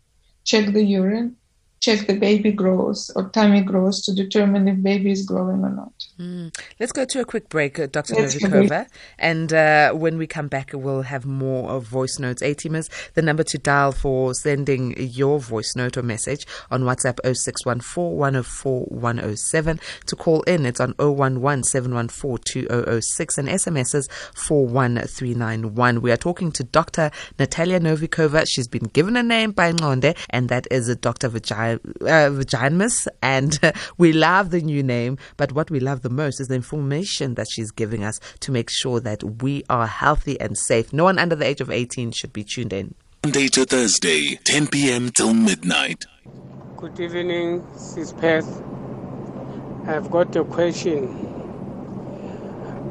check 0.43 0.71
the 0.71 0.83
urine, 0.83 1.35
check 1.81 2.05
the 2.05 2.13
baby 2.13 2.51
growth 2.51 3.09
or 3.15 3.29
tummy 3.29 3.61
growth 3.61 4.03
to 4.03 4.13
determine 4.13 4.67
if 4.67 4.81
baby 4.83 5.11
is 5.11 5.25
growing 5.25 5.63
or 5.63 5.69
not. 5.69 5.91
Mm. 6.19 6.55
Let's 6.79 6.91
go 6.91 7.05
to 7.05 7.19
a 7.19 7.25
quick 7.25 7.49
break, 7.49 7.79
uh, 7.79 7.87
Dr. 7.87 8.13
Novikova. 8.13 8.87
And 9.17 9.51
uh, 9.51 9.91
when 9.93 10.19
we 10.19 10.27
come 10.27 10.47
back, 10.47 10.71
we'll 10.73 11.01
have 11.01 11.25
more 11.25 11.71
of 11.71 11.85
voice 11.85 12.19
notes. 12.19 12.43
A-teamers, 12.43 12.89
the 13.15 13.23
number 13.23 13.43
to 13.43 13.57
dial 13.57 13.91
for 13.91 14.35
sending 14.35 14.95
your 14.97 15.39
voice 15.39 15.73
note 15.75 15.97
or 15.97 16.03
message 16.03 16.45
on 16.69 16.83
WhatsApp 16.83 17.17
0614 17.23 18.15
104 18.15 18.81
107. 18.85 19.79
To 20.05 20.15
call 20.15 20.41
in, 20.43 20.67
it's 20.67 20.79
on 20.79 20.93
011 20.99 21.63
714 21.63 22.43
2006 22.43 23.37
and 23.39 23.47
SMSs 23.47 24.07
41391. 24.35 26.01
We 26.01 26.11
are 26.11 26.17
talking 26.17 26.51
to 26.51 26.63
Dr. 26.63 27.09
Natalia 27.39 27.79
Novikova. 27.79 28.45
She's 28.47 28.67
been 28.67 28.85
given 28.93 29.15
a 29.15 29.23
name 29.23 29.51
by 29.51 29.71
Ngonde, 29.71 30.15
and 30.29 30.47
that 30.49 30.67
is 30.69 30.95
Dr. 30.97 31.29
Vagina, 31.29 31.70
uh, 32.01 33.09
And 33.21 33.59
uh, 33.63 33.71
we 33.97 34.13
love 34.13 34.51
the 34.51 34.61
new 34.61 34.83
name, 34.83 35.17
but 35.37 35.51
what 35.53 35.69
we 35.71 35.79
love 35.79 36.01
the 36.01 36.09
most 36.09 36.39
is 36.39 36.47
the 36.47 36.55
information 36.55 37.35
that 37.35 37.47
she's 37.49 37.71
giving 37.71 38.03
us 38.03 38.19
to 38.41 38.51
make 38.51 38.69
sure 38.69 38.99
that 38.99 39.23
we 39.41 39.63
are 39.69 39.87
healthy 39.87 40.39
and 40.39 40.57
safe. 40.57 40.93
No 40.93 41.05
one 41.05 41.19
under 41.19 41.35
the 41.35 41.45
age 41.45 41.61
of 41.61 41.69
18 41.69 42.11
should 42.11 42.33
be 42.33 42.43
tuned 42.43 42.73
in. 42.73 42.95
Monday 43.23 43.47
to 43.49 43.65
Thursday, 43.65 44.35
10 44.43 44.67
p.m. 44.67 45.09
till 45.11 45.33
midnight. 45.33 46.05
Good 46.77 46.99
evening, 46.99 47.63
Sis 47.77 48.13
Perth. 48.13 48.63
I've 49.85 50.09
got 50.09 50.35
a 50.35 50.43
question. 50.43 51.05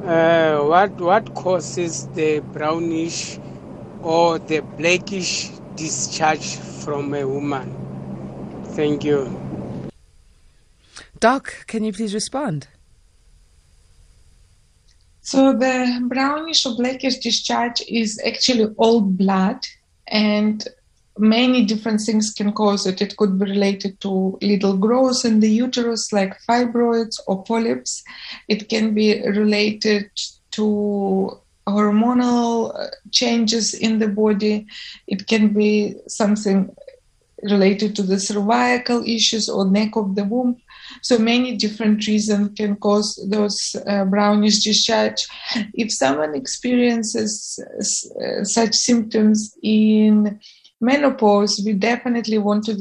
Uh, 0.05 0.61
what 0.61 0.93
what 1.01 1.35
causes 1.35 2.07
the 2.15 2.39
brownish 2.41 3.39
or 4.03 4.39
the 4.39 4.61
blackish 4.61 5.51
discharge 5.75 6.57
from 6.57 7.13
a 7.15 7.27
woman? 7.27 7.90
Thank 8.75 9.05
you. 9.05 9.29
Doc, 11.19 11.67
can 11.67 11.85
you 11.85 11.93
please 11.93 12.15
respond? 12.15 12.69
So 15.21 15.53
the 15.53 16.05
brownish 16.09 16.65
or 16.67 16.77
blackish 16.77 17.19
discharge 17.19 17.83
is 17.89 18.21
actually 18.27 18.75
old 18.79 19.19
blood 19.19 19.67
and 20.09 20.67
many 21.19 21.65
different 21.65 22.01
things 22.01 22.33
can 22.33 22.53
cause 22.53 22.87
it. 22.87 23.03
It 23.03 23.17
could 23.17 23.39
be 23.39 23.45
related 23.45 24.01
to 24.01 24.39
little 24.41 24.77
growths 24.77 25.25
in 25.25 25.41
the 25.41 25.51
uterus 25.51 26.13
like 26.13 26.41
fibroids 26.49 27.21
or 27.27 27.45
polyps. 27.45 28.03
It 28.49 28.69
can 28.69 28.95
be 28.95 29.23
related 29.29 30.11
to 30.53 31.39
hormonal 31.69 32.75
uh, 32.75 32.89
changes 33.11 33.75
in 33.75 33.99
the 33.99 34.09
body. 34.09 34.67
It 35.07 35.27
can 35.27 35.53
be 35.53 35.97
something 36.09 36.75
related 37.45 37.97
to 37.97 38.03
the 38.03 38.19
cervical 38.19 39.03
issues 39.05 39.49
or 39.49 39.65
neck 39.71 39.97
of 39.97 40.15
the 40.15 40.25
womb. 40.25 40.57
So 41.03 41.19
many 41.19 41.57
different 41.57 42.07
reasons 42.07 42.53
can 42.57 42.77
cause 42.77 43.19
those 43.31 43.77
uh, 43.87 44.05
brownish 44.05 44.65
discharge. 44.65 45.27
If 45.75 45.93
someone 45.93 46.35
experiences 46.35 47.59
uh, 48.23 48.45
such 48.45 48.75
symptoms 48.75 49.55
in 49.63 50.41
menopause, 50.81 51.63
we 51.65 51.75
definitely 51.75 52.39
want 52.39 52.65
to 52.65 52.75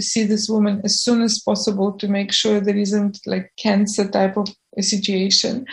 see 0.00 0.24
this 0.24 0.48
woman 0.48 0.80
as 0.84 1.00
soon 1.00 1.22
as 1.22 1.40
possible 1.40 1.92
to 1.92 2.08
make 2.08 2.32
sure 2.32 2.60
there 2.60 2.76
isn't 2.76 3.18
like 3.26 3.52
cancer 3.56 4.08
type 4.08 4.36
of 4.36 4.48
situation. 4.80 5.66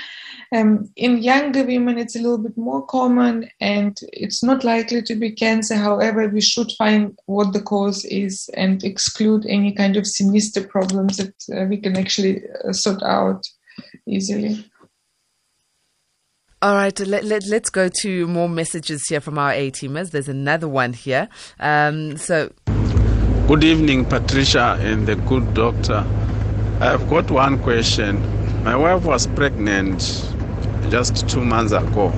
Um, 0.54 0.92
in 0.96 1.18
younger 1.18 1.64
women, 1.64 1.98
it's 1.98 2.16
a 2.16 2.20
little 2.20 2.38
bit 2.38 2.56
more 2.56 2.86
common 2.86 3.50
and 3.60 4.00
it's 4.14 4.44
not 4.44 4.64
likely 4.64 5.02
to 5.02 5.16
be 5.16 5.32
cancer. 5.32 5.76
However, 5.76 6.28
we 6.28 6.42
should 6.42 6.72
find 6.78 7.18
what 7.26 7.54
the 7.54 7.62
cause 7.62 8.06
is 8.06 8.52
and 8.54 8.84
exclude 8.84 9.48
any 9.48 9.74
kind 9.74 9.98
of 9.98 10.06
sinister 10.06 10.62
problems 10.62 11.18
that 11.18 11.34
uh, 11.52 11.66
we 11.66 11.78
can 11.78 11.98
actually 11.98 12.44
uh, 12.64 12.72
sort 12.72 13.02
out 13.02 13.44
easily. 14.08 14.64
All 16.62 16.76
right, 16.76 16.98
let, 17.00 17.24
let, 17.24 17.46
let's 17.48 17.72
go 17.72 17.90
to 17.90 18.28
more 18.28 18.48
messages 18.48 19.08
here 19.08 19.22
from 19.22 19.40
our 19.40 19.52
A 19.54 19.72
teamers. 19.72 20.12
There's 20.12 20.30
another 20.30 20.68
one 20.68 20.94
here. 20.94 21.30
Um, 21.60 22.16
so, 22.16 22.54
good 23.48 23.64
evening, 23.64 24.06
Patricia 24.06 24.78
and 24.80 25.08
the 25.08 25.16
good 25.16 25.56
doctor. 25.56 26.06
I've 26.80 27.10
got 27.10 27.32
one 27.32 27.58
question. 27.58 28.22
My 28.64 28.76
wife 28.76 29.04
was 29.04 29.28
pregnant 29.28 30.33
just 30.94 31.28
two 31.28 31.44
months 31.44 31.72
ago, 31.72 32.10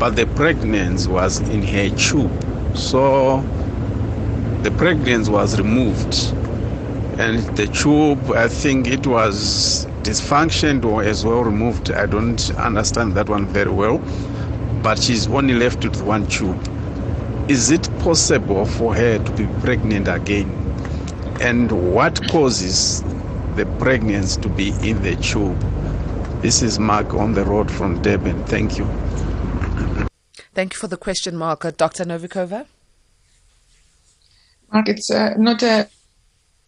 but 0.00 0.16
the 0.16 0.26
pregnancy 0.34 1.08
was 1.08 1.38
in 1.38 1.62
her 1.62 1.88
tube. 1.90 2.32
So 2.76 3.38
the 4.62 4.72
pregnancy 4.72 5.30
was 5.30 5.56
removed, 5.56 6.12
and 7.20 7.38
the 7.56 7.68
tube, 7.68 8.32
I 8.32 8.48
think 8.48 8.88
it 8.88 9.06
was 9.06 9.86
dysfunctioned 10.02 10.84
or 10.84 11.04
as 11.04 11.24
well 11.24 11.44
removed. 11.44 11.92
I 11.92 12.06
don't 12.06 12.50
understand 12.56 13.14
that 13.14 13.28
one 13.28 13.46
very 13.46 13.70
well, 13.70 13.98
but 14.82 14.98
she's 14.98 15.28
only 15.28 15.54
left 15.54 15.84
with 15.84 16.02
one 16.02 16.26
tube. 16.26 16.58
Is 17.48 17.70
it 17.70 17.88
possible 18.00 18.66
for 18.66 18.96
her 18.96 19.18
to 19.18 19.30
be 19.30 19.46
pregnant 19.60 20.08
again? 20.08 20.50
And 21.40 21.70
what 21.94 22.20
causes 22.30 23.04
the 23.54 23.64
pregnancy 23.78 24.40
to 24.40 24.48
be 24.48 24.70
in 24.82 25.02
the 25.02 25.14
tube? 25.14 25.62
This 26.46 26.62
is 26.62 26.78
Mark 26.78 27.12
on 27.12 27.34
the 27.34 27.44
road 27.44 27.68
from 27.68 28.00
Durban. 28.02 28.44
Thank 28.44 28.78
you. 28.78 28.86
Thank 30.54 30.74
you 30.74 30.78
for 30.78 30.86
the 30.86 30.96
question, 30.96 31.36
Mark. 31.36 31.64
Uh, 31.64 31.72
Dr. 31.76 32.04
Novikova? 32.04 32.66
Mark, 34.72 34.88
it's 34.88 35.10
uh, 35.10 35.34
not 35.38 35.64
a 35.64 35.88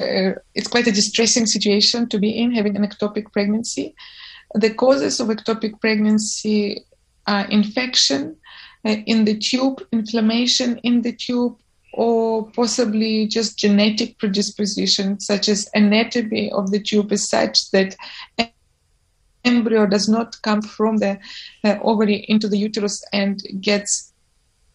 uh, 0.01 0.33
it's 0.57 0.67
quite 0.67 0.89
a 0.89 0.91
distressing 0.91 1.47
situation 1.47 2.09
to 2.09 2.19
be 2.19 2.31
in 2.37 2.51
having 2.57 2.75
an 2.75 2.85
ectopic 2.85 3.31
pregnancy. 3.33 3.95
The 4.53 4.75
causes 4.75 5.21
of 5.21 5.29
ectopic 5.29 5.81
pregnancy 5.81 6.85
are 7.29 7.47
infection 7.47 8.35
uh, 8.85 8.97
in 9.07 9.27
the 9.27 9.39
tube, 9.39 9.87
inflammation 9.93 10.79
in 10.79 11.03
the 11.03 11.13
tube, 11.13 11.57
or 11.93 12.51
possibly 12.51 13.29
just 13.29 13.57
genetic 13.57 14.19
predisposition, 14.19 15.21
such 15.21 15.49
as 15.49 15.71
anatomy 15.73 16.51
of 16.51 16.73
the 16.73 16.81
tube 16.81 17.13
is 17.13 17.29
such 17.29 17.71
that 17.71 17.95
embryo 19.49 19.87
does 19.87 20.09
not 20.09 20.41
come 20.43 20.63
from 20.63 20.99
the 20.99 21.13
uh, 21.65 21.77
ovary 21.83 22.19
into 22.33 22.49
the 22.49 22.59
uterus 22.59 22.97
and 23.13 23.35
gets 23.61 24.13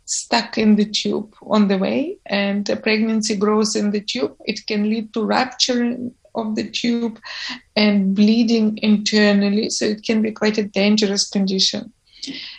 stuck 0.06 0.58
in 0.58 0.76
the 0.76 0.86
tube 0.86 1.34
on 1.56 1.68
the 1.68 1.78
way 1.78 2.18
and 2.26 2.70
pregnancy 2.84 3.36
grows 3.36 3.76
in 3.76 3.92
the 3.92 4.02
tube, 4.02 4.36
it 4.46 4.66
can 4.68 4.90
lead 4.90 5.14
to 5.14 5.24
rupture 5.24 5.98
of 6.36 6.56
the 6.56 6.70
tube 6.70 7.20
and 7.76 8.16
bleeding 8.16 8.78
internally. 8.82 9.70
So 9.70 9.86
it 9.86 10.04
can 10.04 10.22
be 10.22 10.32
quite 10.32 10.58
a 10.58 10.64
dangerous 10.64 11.30
condition. 11.30 11.94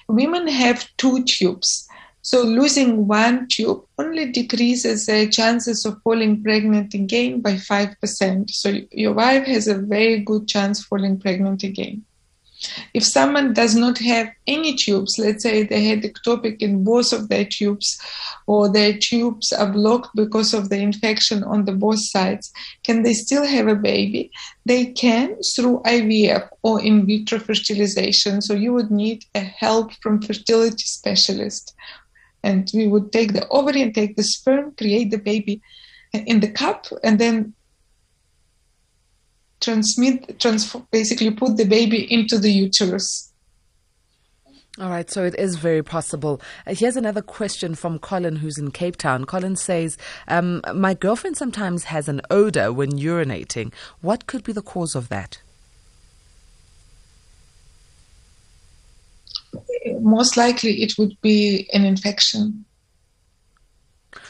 Women 0.08 0.46
have 0.48 0.88
two 0.96 1.24
tubes. 1.24 1.88
So 2.24 2.42
losing 2.42 3.06
one 3.06 3.48
tube 3.48 3.84
only 3.98 4.32
decreases 4.32 5.04
the 5.04 5.28
chances 5.28 5.84
of 5.84 6.00
falling 6.02 6.42
pregnant 6.42 6.94
again 6.94 7.42
by 7.42 7.56
5%. 7.56 8.50
So 8.50 8.80
your 8.90 9.12
wife 9.12 9.46
has 9.46 9.68
a 9.68 9.76
very 9.76 10.20
good 10.20 10.48
chance 10.48 10.82
falling 10.82 11.20
pregnant 11.20 11.62
again. 11.64 12.02
If 12.94 13.04
someone 13.04 13.52
does 13.52 13.74
not 13.74 13.98
have 13.98 14.30
any 14.46 14.74
tubes, 14.74 15.18
let's 15.18 15.42
say 15.42 15.64
they 15.64 15.84
had 15.84 16.02
ectopic 16.02 16.62
in 16.62 16.82
both 16.82 17.12
of 17.12 17.28
their 17.28 17.44
tubes, 17.44 18.00
or 18.46 18.72
their 18.72 18.96
tubes 18.96 19.52
are 19.52 19.70
blocked 19.70 20.16
because 20.16 20.54
of 20.54 20.70
the 20.70 20.78
infection 20.78 21.44
on 21.44 21.66
the 21.66 21.72
both 21.72 22.00
sides, 22.00 22.50
can 22.84 23.02
they 23.02 23.12
still 23.12 23.44
have 23.44 23.68
a 23.68 23.74
baby? 23.74 24.30
They 24.64 24.86
can 24.86 25.36
through 25.42 25.82
IVF 25.84 26.48
or 26.62 26.80
in 26.80 27.04
vitro 27.04 27.38
fertilization. 27.38 28.40
So 28.40 28.54
you 28.54 28.72
would 28.72 28.90
need 28.90 29.26
a 29.34 29.40
help 29.40 29.92
from 30.00 30.22
fertility 30.22 30.84
specialist. 30.84 31.74
And 32.44 32.70
we 32.74 32.86
would 32.86 33.10
take 33.10 33.32
the 33.32 33.48
ovary 33.48 33.80
and 33.82 33.94
take 33.94 34.16
the 34.16 34.22
sperm, 34.22 34.74
create 34.76 35.10
the 35.10 35.18
baby 35.18 35.62
in 36.12 36.40
the 36.40 36.50
cup, 36.50 36.86
and 37.02 37.18
then 37.18 37.54
transmit, 39.60 40.38
trans- 40.38 40.76
basically 40.92 41.30
put 41.30 41.56
the 41.56 41.64
baby 41.64 42.12
into 42.12 42.38
the 42.38 42.50
uterus. 42.50 43.32
All 44.80 44.90
right, 44.90 45.08
so 45.08 45.24
it 45.24 45.36
is 45.38 45.54
very 45.54 45.84
possible. 45.84 46.40
Uh, 46.66 46.74
here's 46.74 46.96
another 46.96 47.22
question 47.22 47.76
from 47.76 48.00
Colin, 48.00 48.36
who's 48.36 48.58
in 48.58 48.72
Cape 48.72 48.96
Town. 48.96 49.24
Colin 49.24 49.54
says, 49.54 49.96
um, 50.26 50.62
My 50.74 50.94
girlfriend 50.94 51.36
sometimes 51.36 51.84
has 51.84 52.08
an 52.08 52.20
odor 52.28 52.72
when 52.72 52.90
urinating. 52.90 53.72
What 54.00 54.26
could 54.26 54.42
be 54.42 54.52
the 54.52 54.62
cause 54.62 54.96
of 54.96 55.08
that? 55.10 55.40
Most 60.00 60.36
likely, 60.36 60.82
it 60.82 60.94
would 60.98 61.20
be 61.20 61.68
an 61.72 61.84
infection. 61.84 62.64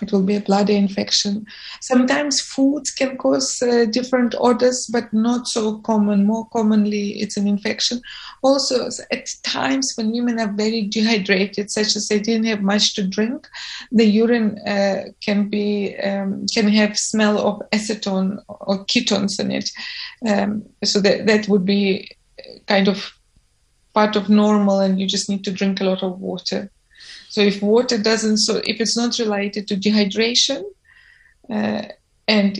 It 0.01 0.13
will 0.13 0.23
be 0.23 0.37
a 0.37 0.41
bladder 0.41 0.73
infection. 0.73 1.47
Sometimes 1.81 2.41
foods 2.41 2.91
can 2.91 3.17
cause 3.17 3.63
uh, 3.63 3.85
different 3.85 4.35
odors, 4.39 4.87
but 4.87 5.13
not 5.13 5.47
so 5.47 5.79
common. 5.79 6.27
More 6.27 6.49
commonly, 6.49 7.21
it's 7.21 7.37
an 7.37 7.47
infection. 7.47 8.01
Also, 8.43 8.89
at 9.13 9.29
times 9.43 9.93
when 9.95 10.11
women 10.11 10.41
are 10.41 10.53
very 10.53 10.83
dehydrated, 10.83 11.71
such 11.71 11.97
as 11.97 12.09
they 12.09 12.19
didn't 12.19 12.47
have 12.47 12.63
much 12.63 12.95
to 12.95 13.07
drink, 13.07 13.47
the 13.93 14.05
urine 14.05 14.59
uh, 14.67 15.05
can 15.21 15.49
be 15.49 15.97
um, 15.99 16.47
can 16.53 16.69
have 16.69 16.99
smell 16.99 17.39
of 17.39 17.63
acetone 17.71 18.43
or 18.49 18.85
ketones 18.87 19.39
in 19.39 19.51
it. 19.51 19.71
Um, 20.27 20.65
so 20.83 21.01
that 21.01 21.27
that 21.27 21.49
would 21.49 21.65
be 21.65 22.11
kind 22.67 22.89
of 22.89 23.13
part 23.95 24.17
of 24.17 24.29
normal, 24.29 24.81
and 24.81 25.01
you 25.01 25.07
just 25.07 25.29
need 25.29 25.45
to 25.45 25.53
drink 25.53 25.81
a 25.81 25.85
lot 25.85 26.03
of 26.03 26.21
water. 26.21 26.71
So 27.29 27.41
if 27.41 27.63
water 27.63 27.99
doesn't, 27.99 28.39
so 28.39 28.61
if 28.65 28.81
it's 28.81 28.97
not 28.97 29.19
related 29.19 29.67
to 29.69 29.77
dehydration, 29.77 30.63
uh, 31.51 31.83
and 32.29 32.59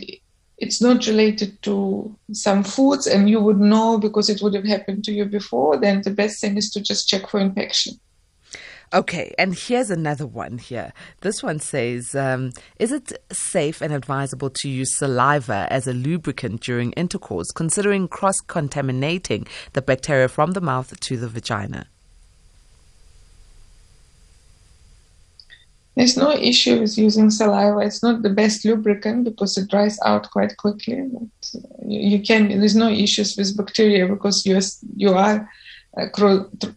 it's 0.57 0.81
not 0.81 1.07
related 1.07 1.61
to 1.63 2.15
some 2.31 2.63
foods, 2.63 3.07
and 3.07 3.29
you 3.29 3.39
would 3.41 3.59
know 3.59 3.97
because 3.97 4.29
it 4.29 4.41
would 4.41 4.53
have 4.53 4.65
happened 4.65 5.03
to 5.05 5.11
you 5.11 5.25
before, 5.25 5.77
then 5.77 6.01
the 6.01 6.11
best 6.11 6.39
thing 6.39 6.57
is 6.57 6.71
to 6.71 6.81
just 6.81 7.09
check 7.09 7.29
for 7.29 7.39
infection. 7.39 7.99
Okay, 8.93 9.33
and 9.37 9.55
here's 9.55 9.89
another 9.89 10.27
one 10.27 10.57
here. 10.57 10.93
This 11.21 11.41
one 11.41 11.59
says 11.59 12.15
um, 12.15 12.51
Is 12.79 12.91
it 12.91 13.11
safe 13.31 13.81
and 13.81 13.91
advisable 13.93 14.49
to 14.49 14.69
use 14.69 14.97
saliva 14.97 15.67
as 15.69 15.87
a 15.87 15.93
lubricant 15.93 16.61
during 16.61 16.91
intercourse, 16.93 17.51
considering 17.51 18.07
cross 18.07 18.39
contaminating 18.41 19.47
the 19.73 19.81
bacteria 19.81 20.27
from 20.27 20.51
the 20.51 20.61
mouth 20.61 20.99
to 20.99 21.17
the 21.17 21.27
vagina? 21.27 21.87
There's 25.95 26.17
no 26.17 26.31
issue 26.31 26.81
with 26.81 26.97
using 26.97 27.31
saliva. 27.31 27.79
It's 27.79 28.03
not 28.03 28.21
the 28.21 28.29
best 28.29 28.65
lubricant 28.65 29.23
because 29.23 29.57
it 29.57 29.69
dries 29.69 29.97
out 30.05 30.29
quite 30.29 30.57
quickly. 30.57 31.09
But 31.09 31.61
you, 31.87 32.21
can. 32.21 32.49
There's 32.49 32.75
no 32.75 32.89
issues 32.89 33.37
with 33.37 33.55
bacteria 33.55 34.05
because 34.05 34.45
you 34.45 34.59
you 34.97 35.13
are 35.13 35.35
uh, 35.39 35.45
Uh, 35.97 36.07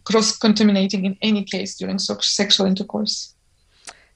cross 0.05 0.37
contaminating 0.37 1.05
in 1.05 1.17
any 1.21 1.43
case 1.43 1.75
during 1.75 1.99
sexual 1.99 2.65
intercourse. 2.65 3.33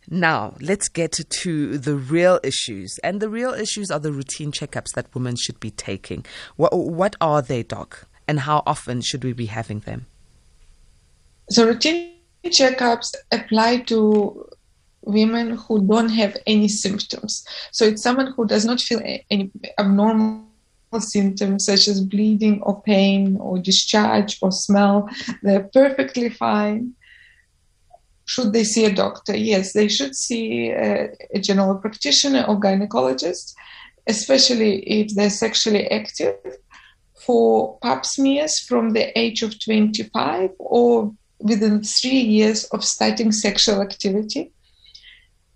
Now, 0.09 0.55
let's 0.59 0.89
get 0.89 1.13
to 1.13 1.77
the 1.77 1.95
real 1.95 2.39
issues. 2.43 2.99
And 2.99 3.21
the 3.21 3.29
real 3.29 3.53
issues 3.53 3.89
are 3.89 3.99
the 3.99 4.11
routine 4.11 4.51
checkups 4.51 4.91
that 4.95 5.13
women 5.13 5.35
should 5.35 5.59
be 5.59 5.71
taking. 5.71 6.25
What, 6.55 6.77
what 6.77 7.15
are 7.21 7.41
they, 7.41 7.63
Doc? 7.63 8.07
And 8.27 8.41
how 8.41 8.63
often 8.65 9.01
should 9.01 9.23
we 9.23 9.33
be 9.33 9.47
having 9.47 9.79
them? 9.79 10.07
So, 11.49 11.67
routine 11.67 12.13
checkups 12.45 13.15
apply 13.31 13.79
to 13.81 14.49
women 15.05 15.57
who 15.57 15.85
don't 15.85 16.09
have 16.09 16.37
any 16.47 16.67
symptoms. 16.67 17.45
So 17.71 17.85
it's 17.85 18.01
someone 18.01 18.33
who 18.35 18.45
does 18.45 18.65
not 18.65 18.79
feel 18.79 19.01
any 19.29 19.51
abnormal 19.77 20.45
symptoms 21.01 21.65
such 21.65 21.87
as 21.87 22.01
bleeding 22.01 22.61
or 22.61 22.81
pain 22.81 23.37
or 23.37 23.57
discharge 23.57 24.37
or 24.41 24.51
smell. 24.51 25.09
They're 25.41 25.69
perfectly 25.73 26.29
fine. 26.29 26.93
Should 28.25 28.53
they 28.53 28.63
see 28.63 28.85
a 28.85 28.93
doctor? 28.93 29.35
Yes, 29.35 29.73
they 29.73 29.87
should 29.87 30.15
see 30.15 30.69
a, 30.69 31.09
a 31.33 31.39
general 31.39 31.75
practitioner 31.75 32.45
or 32.47 32.59
gynecologist, 32.59 33.53
especially 34.07 34.79
if 34.79 35.13
they're 35.13 35.29
sexually 35.29 35.89
active, 35.91 36.35
for 37.25 37.77
pap 37.81 38.05
smears 38.05 38.59
from 38.59 38.91
the 38.91 39.17
age 39.17 39.43
of 39.43 39.59
25 39.63 40.51
or 40.59 41.13
within 41.39 41.83
three 41.83 42.19
years 42.19 42.65
of 42.65 42.83
starting 42.83 43.31
sexual 43.31 43.81
activity 43.81 44.51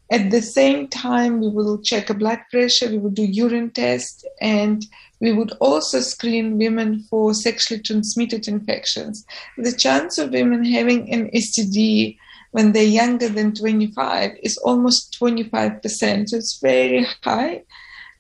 at 0.10 0.32
the 0.32 0.42
same 0.42 0.88
time, 0.88 1.42
we 1.42 1.50
will 1.50 1.82
check 1.82 2.10
a 2.10 2.14
blood 2.14 2.40
pressure, 2.50 2.90
we 2.90 2.98
will 2.98 3.10
do 3.10 3.26
urine 3.26 3.72
test, 3.72 4.26
and 4.40 4.86
we 5.20 5.34
would 5.34 5.52
also 5.60 6.00
screen 6.00 6.58
women 6.58 7.04
for 7.10 7.34
sexually 7.34 7.82
transmitted 7.82 8.48
infections. 8.48 9.26
The 9.58 9.72
chance 9.72 10.18
of 10.18 10.32
women 10.32 10.64
having 10.64 11.12
an 11.12 11.30
STD 11.32 12.18
when 12.52 12.72
they're 12.72 12.84
younger 12.84 13.30
than 13.30 13.54
25 13.54 14.32
is 14.44 14.58
almost 14.58 15.18
25%. 15.20 16.30
So 16.30 16.38
it's 16.38 16.60
very 16.60 17.06
high. 17.24 17.64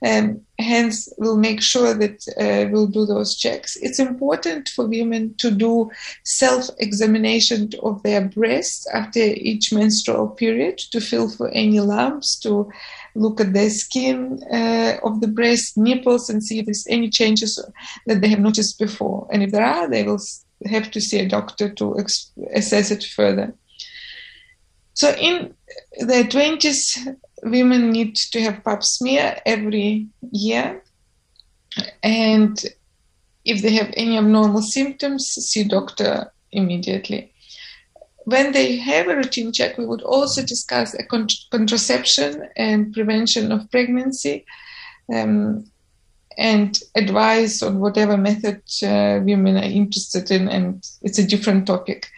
Um, 0.05 0.41
hence, 0.59 1.09
we'll 1.17 1.37
make 1.37 1.61
sure 1.61 1.93
that 1.95 2.27
uh, 2.39 2.69
we'll 2.71 2.87
do 2.87 3.05
those 3.05 3.35
checks. 3.35 3.75
It's 3.77 3.99
important 3.99 4.69
for 4.69 4.85
women 4.85 5.33
to 5.39 5.49
do 5.49 5.89
self 6.23 6.69
examination 6.77 7.71
of 7.81 8.03
their 8.03 8.21
breasts 8.21 8.87
after 8.93 9.19
each 9.19 9.73
menstrual 9.73 10.29
period 10.29 10.77
to 10.91 11.01
feel 11.01 11.29
for 11.29 11.49
any 11.49 11.79
lumps, 11.79 12.35
to 12.41 12.71
look 13.17 13.41
at 13.41 13.53
the 13.53 13.69
skin 13.69 14.41
uh, 14.51 14.97
of 15.03 15.21
the 15.21 15.27
breast, 15.27 15.77
nipples, 15.77 16.29
and 16.29 16.43
see 16.43 16.59
if 16.59 16.65
there's 16.65 16.85
any 16.87 17.09
changes 17.09 17.59
that 18.05 18.21
they 18.21 18.29
have 18.29 18.39
noticed 18.39 18.79
before. 18.79 19.27
And 19.31 19.41
if 19.43 19.51
there 19.51 19.65
are, 19.65 19.89
they 19.89 20.03
will 20.03 20.21
have 20.65 20.91
to 20.91 21.01
see 21.01 21.19
a 21.19 21.27
doctor 21.27 21.69
to 21.73 21.97
ex- 21.99 22.31
assess 22.53 22.91
it 22.91 23.03
further. 23.03 23.53
So 24.93 25.11
in 25.11 25.53
the 25.99 26.23
20s, 26.23 27.15
women 27.43 27.91
need 27.91 28.15
to 28.15 28.41
have 28.41 28.63
pap 28.63 28.83
smear 28.83 29.39
every 29.45 30.07
year. 30.31 30.83
And 32.01 32.63
if 33.45 33.61
they 33.61 33.73
have 33.73 33.93
any 33.95 34.17
abnormal 34.17 34.61
symptoms, 34.61 35.25
see 35.25 35.63
doctor 35.63 36.31
immediately. 36.51 37.31
When 38.27 38.51
they 38.51 38.75
have 38.75 39.07
a 39.07 39.15
routine 39.15 39.53
check, 39.53 39.77
we 39.77 39.85
would 39.85 40.01
also 40.01 40.41
discuss 40.43 40.93
con- 41.09 41.29
contraception 41.49 42.49
and 42.57 42.91
prevention 42.91 43.53
of 43.53 43.71
pregnancy 43.71 44.45
um, 45.13 45.63
and 46.37 46.77
advice 46.95 47.63
on 47.63 47.79
whatever 47.79 48.17
method 48.17 48.61
uh, 48.83 49.23
women 49.23 49.55
are 49.55 49.71
interested 49.81 50.29
in, 50.29 50.49
and 50.49 50.85
it's 51.03 51.19
a 51.19 51.25
different 51.25 51.67
topic. 51.67 52.09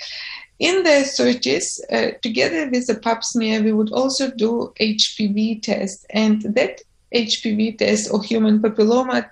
In 0.57 0.81
the 0.81 1.05
30s, 1.05 1.79
uh, 1.91 2.17
together 2.23 2.67
with 2.71 2.87
the 2.87 2.95
pap 2.95 3.23
smear, 3.23 3.61
we 3.61 3.71
would 3.71 3.91
also 3.91 4.31
do 4.31 4.73
HPV 4.81 5.61
test, 5.61 6.07
and 6.09 6.41
that 6.55 6.81
HPV 7.13 7.77
test 7.77 8.11
or 8.11 8.23
human 8.23 8.63
papilloma 8.63 9.29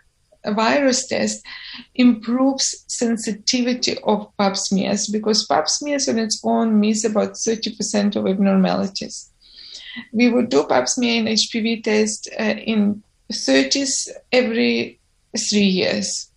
virus 0.52 1.08
test 1.08 1.46
improves 1.96 2.84
sensitivity 2.88 3.98
of 4.04 4.30
pap 4.38 4.58
smears 4.58 5.08
because 5.08 5.46
pap 5.46 5.68
smears 5.68 6.08
on 6.08 6.18
its 6.18 6.42
own 6.44 6.80
miss 6.80 7.04
about 7.04 7.34
30% 7.34 8.16
of 8.16 8.28
abnormalities. 8.28 9.30
We 10.12 10.30
would 10.30 10.50
do 10.50 10.66
pap 10.66 10.88
smear 10.88 11.20
and 11.20 11.28
HPV 11.28 11.84
test 11.84 12.30
uh, 12.40 12.44
in 12.44 13.04
30s 13.32 14.10
every 14.32 15.00
three 15.38 15.62
years. 15.62 16.32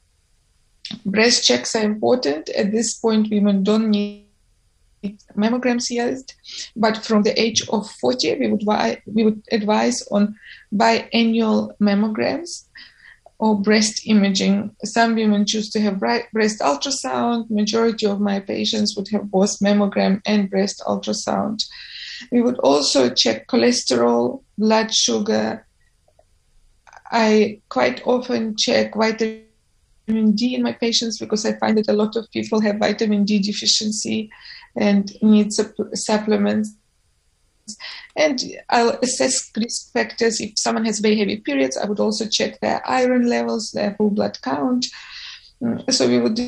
Breast 1.06 1.46
checks 1.46 1.76
are 1.76 1.84
important. 1.84 2.48
At 2.50 2.72
this 2.72 2.94
point, 2.94 3.30
women 3.30 3.62
don't 3.62 3.90
need 3.90 4.26
mammograms 5.36 5.90
yet, 5.90 6.34
but 6.76 7.04
from 7.04 7.22
the 7.22 7.38
age 7.40 7.66
of 7.68 7.90
40, 7.90 8.38
we 8.38 8.48
would, 8.48 8.64
we 9.06 9.24
would 9.24 9.42
advise 9.50 10.06
on 10.08 10.34
biannual 10.74 11.72
mammograms 11.78 12.64
or 13.40 13.58
breast 13.58 14.06
imaging. 14.06 14.70
Some 14.84 15.14
women 15.14 15.46
choose 15.46 15.70
to 15.70 15.80
have 15.80 15.98
breast 15.98 16.60
ultrasound. 16.60 17.50
Majority 17.50 18.04
of 18.06 18.20
my 18.20 18.38
patients 18.38 18.94
would 18.94 19.08
have 19.08 19.30
both 19.30 19.58
mammogram 19.60 20.20
and 20.26 20.50
breast 20.50 20.82
ultrasound. 20.86 21.64
We 22.30 22.42
would 22.42 22.58
also 22.58 23.08
check 23.08 23.48
cholesterol, 23.48 24.42
blood 24.58 24.92
sugar. 24.92 25.66
I 27.10 27.62
quite 27.70 28.06
often 28.06 28.58
check 28.58 28.94
vitamin 28.94 29.46
D 30.34 30.54
in 30.54 30.62
my 30.62 30.72
patients 30.72 31.18
because 31.18 31.46
I 31.46 31.54
find 31.54 31.78
that 31.78 31.88
a 31.88 31.94
lot 31.94 32.16
of 32.16 32.30
people 32.32 32.60
have 32.60 32.76
vitamin 32.76 33.24
D 33.24 33.38
deficiency 33.38 34.30
and 34.76 35.10
need 35.22 35.50
supplements. 35.52 36.76
And 38.16 38.42
I'll 38.68 38.98
assess 39.02 39.50
risk 39.56 39.92
factors. 39.92 40.40
If 40.40 40.58
someone 40.58 40.84
has 40.84 40.98
very 41.00 41.18
heavy 41.18 41.38
periods, 41.38 41.76
I 41.76 41.86
would 41.86 42.00
also 42.00 42.26
check 42.26 42.60
their 42.60 42.82
iron 42.88 43.28
levels, 43.28 43.72
their 43.72 43.94
full 43.94 44.10
blood 44.10 44.38
count. 44.42 44.86
Mm, 45.62 45.92
so 45.92 46.08
we 46.08 46.20
would 46.20 46.38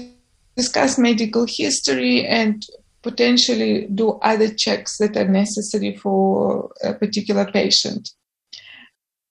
discuss 0.56 0.98
medical 0.98 1.46
history 1.48 2.26
and 2.26 2.66
potentially 3.02 3.86
do 3.86 4.12
other 4.22 4.48
checks 4.52 4.98
that 4.98 5.16
are 5.16 5.28
necessary 5.28 5.96
for 5.96 6.70
a 6.82 6.94
particular 6.94 7.50
patient. 7.50 8.10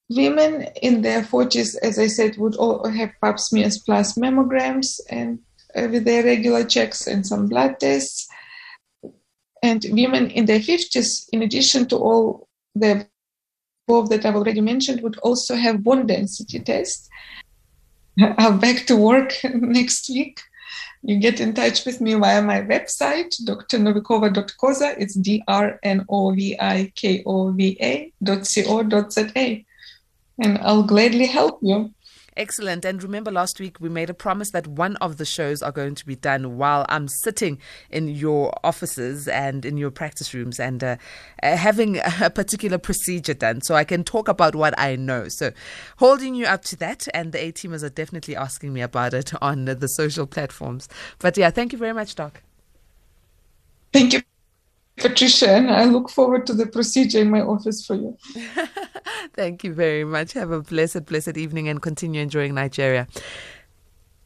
Women 0.09 0.67
in 0.81 1.01
their 1.01 1.21
40s, 1.21 1.77
as 1.81 1.97
I 1.97 2.07
said, 2.07 2.37
would 2.37 2.55
all 2.55 2.85
have 2.89 3.11
pap 3.23 3.39
smears 3.39 3.77
plus 3.77 4.17
mammograms 4.17 4.99
and 5.09 5.39
uh, 5.73 5.87
with 5.89 6.03
their 6.03 6.23
regular 6.23 6.65
checks 6.65 7.07
and 7.07 7.25
some 7.25 7.47
blood 7.47 7.79
tests. 7.79 8.27
And 9.61 9.85
women 9.89 10.31
in 10.31 10.45
their 10.45 10.59
50s, 10.59 11.29
in 11.31 11.43
addition 11.43 11.87
to 11.89 11.97
all 11.97 12.47
the 12.73 13.07
above 13.87 14.09
that 14.09 14.25
I've 14.25 14.35
already 14.35 14.61
mentioned, 14.61 15.01
would 15.01 15.17
also 15.19 15.55
have 15.55 15.83
bone 15.83 16.07
density 16.07 16.59
tests. 16.59 17.09
I'm 18.19 18.59
back 18.59 18.85
to 18.87 18.95
work 18.95 19.33
next 19.53 20.09
week. 20.09 20.39
You 21.03 21.19
get 21.19 21.39
in 21.39 21.53
touch 21.53 21.85
with 21.85 21.99
me 21.99 22.13
via 22.13 22.41
my 22.43 22.61
website, 22.61 23.33
drnovikova.co.za. 23.43 25.01
It's 25.01 25.15
D-R-N-O-V-I-K-O-V-A 25.15 25.73
dot 28.23 28.45
C-O 28.45 28.83
dot 28.83 29.11
Z-A. 29.11 29.65
And 30.43 30.57
I'll 30.59 30.83
gladly 30.83 31.25
help 31.25 31.59
you. 31.63 31.91
Excellent. 32.37 32.85
And 32.85 33.03
remember, 33.03 33.29
last 33.29 33.59
week 33.59 33.81
we 33.81 33.89
made 33.89 34.09
a 34.09 34.13
promise 34.13 34.51
that 34.51 34.65
one 34.65 34.95
of 34.97 35.17
the 35.17 35.25
shows 35.25 35.61
are 35.61 35.71
going 35.71 35.95
to 35.95 36.05
be 36.05 36.15
done 36.15 36.57
while 36.57 36.85
I'm 36.87 37.09
sitting 37.09 37.59
in 37.89 38.07
your 38.07 38.53
offices 38.63 39.27
and 39.27 39.65
in 39.65 39.75
your 39.75 39.91
practice 39.91 40.33
rooms 40.33 40.57
and 40.57 40.81
uh, 40.81 40.95
uh, 41.43 41.57
having 41.57 41.99
a 42.21 42.29
particular 42.29 42.77
procedure 42.77 43.33
done 43.33 43.61
so 43.61 43.75
I 43.75 43.83
can 43.83 44.05
talk 44.05 44.29
about 44.29 44.55
what 44.55 44.73
I 44.79 44.95
know. 44.95 45.27
So, 45.27 45.51
holding 45.97 46.33
you 46.33 46.45
up 46.45 46.63
to 46.65 46.77
that. 46.77 47.07
And 47.13 47.33
the 47.33 47.43
A 47.43 47.51
teamers 47.51 47.83
are 47.83 47.89
definitely 47.89 48.37
asking 48.37 48.71
me 48.71 48.81
about 48.81 49.13
it 49.13 49.33
on 49.41 49.65
the 49.65 49.87
social 49.87 50.25
platforms. 50.25 50.87
But 51.19 51.37
yeah, 51.37 51.49
thank 51.49 51.73
you 51.73 51.77
very 51.77 51.93
much, 51.93 52.15
Doc. 52.15 52.41
Thank 53.91 54.13
you. 54.13 54.21
Patricia, 55.01 55.49
and 55.51 55.71
I 55.71 55.85
look 55.85 56.09
forward 56.09 56.45
to 56.47 56.53
the 56.53 56.65
procedure 56.65 57.19
in 57.19 57.29
my 57.29 57.41
office 57.41 57.85
for 57.85 57.95
you. 57.95 58.17
Thank 59.33 59.63
you 59.63 59.73
very 59.73 60.03
much. 60.03 60.33
Have 60.33 60.51
a 60.51 60.61
blessed, 60.61 61.05
blessed 61.05 61.37
evening 61.37 61.67
and 61.67 61.81
continue 61.81 62.21
enjoying 62.21 62.53
Nigeria. 62.53 63.07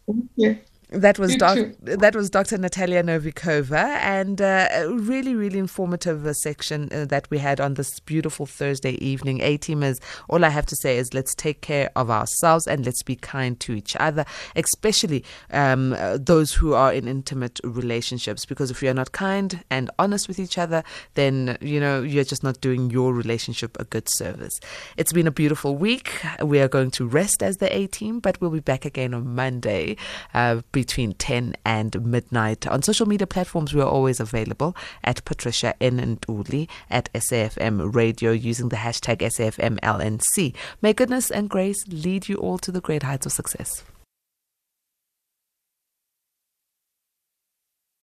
Thank 0.08 0.30
you. 0.36 0.60
That 0.90 1.18
was 1.18 1.36
doc- 1.36 1.74
that 1.82 2.16
was 2.16 2.30
Dr. 2.30 2.58
Natalia 2.58 3.02
Novikova, 3.02 3.98
and 4.02 4.40
uh, 4.40 4.68
a 4.72 4.90
really, 4.90 5.34
really 5.34 5.58
informative 5.58 6.26
uh, 6.26 6.34
section 6.34 6.90
uh, 6.92 7.06
that 7.06 7.28
we 7.32 7.40
had 7.40 7.60
on 7.60 7.74
this 7.74 8.00
beautiful 8.02 8.46
Thursday 8.46 8.94
evening. 9.04 9.42
A 9.42 9.58
teamers, 9.58 10.00
all 10.30 10.46
I 10.46 10.50
have 10.50 10.66
to 10.68 10.76
say 10.76 10.98
is 10.98 11.14
let's 11.14 11.34
take 11.34 11.62
care 11.62 11.90
of 11.96 12.12
ourselves 12.12 12.68
and 12.68 12.86
let's 12.86 13.02
be 13.02 13.16
kind 13.16 13.60
to 13.62 13.74
each 13.74 13.96
other, 13.96 14.26
especially 14.56 15.24
um, 15.52 15.94
uh, 15.94 16.18
those 16.22 16.54
who 16.54 16.74
are 16.76 16.94
in 16.94 17.08
intimate 17.08 17.60
relationships. 17.64 18.46
Because 18.46 18.70
if 18.70 18.84
you're 18.84 18.94
not 18.94 19.12
kind 19.12 19.64
and 19.72 19.90
honest 19.98 20.28
with 20.28 20.38
each 20.38 20.58
other, 20.58 20.84
then 21.16 21.58
you 21.62 21.80
know 21.80 22.04
you're 22.04 22.24
just 22.24 22.44
not 22.44 22.62
doing 22.62 22.92
your 22.92 23.12
relationship 23.12 23.76
a 23.80 23.86
good 23.86 24.08
service. 24.08 24.60
It's 24.98 25.14
been 25.14 25.28
a 25.28 25.32
beautiful 25.32 25.76
week. 25.76 26.22
We 26.44 26.60
are 26.60 26.68
going 26.68 26.92
to 26.92 27.08
rest 27.08 27.42
as 27.42 27.58
the 27.58 27.76
A 27.76 27.88
team, 27.88 28.20
but 28.20 28.40
we'll 28.40 28.52
be 28.52 28.60
back 28.60 28.86
again 28.86 29.16
on 29.16 29.34
Monday 29.34 29.98
uh, 30.34 30.62
between 30.76 31.14
10 31.14 31.56
and 31.64 32.06
midnight. 32.06 32.68
On 32.68 32.82
social 32.82 33.06
media 33.08 33.26
platforms, 33.26 33.74
we 33.74 33.80
are 33.80 33.88
always 33.88 34.20
available 34.20 34.76
at 35.06 35.24
Patricia 35.24 35.74
N. 35.80 36.02
and 36.02 36.24
Uli 36.28 36.68
at 36.90 37.10
SAFM 37.14 37.96
Radio 37.96 38.32
using 38.32 38.68
the 38.68 38.76
hashtag 38.76 39.20
SAFMLNC. 39.20 40.54
May 40.82 40.92
goodness 40.92 41.32
and 41.32 41.50
grace 41.50 41.88
lead 41.88 42.28
you 42.28 42.36
all 42.36 42.58
to 42.58 42.74
the 42.74 42.82
great 42.82 43.04
heights 43.04 43.26
of 43.26 43.32
success. 43.32 43.86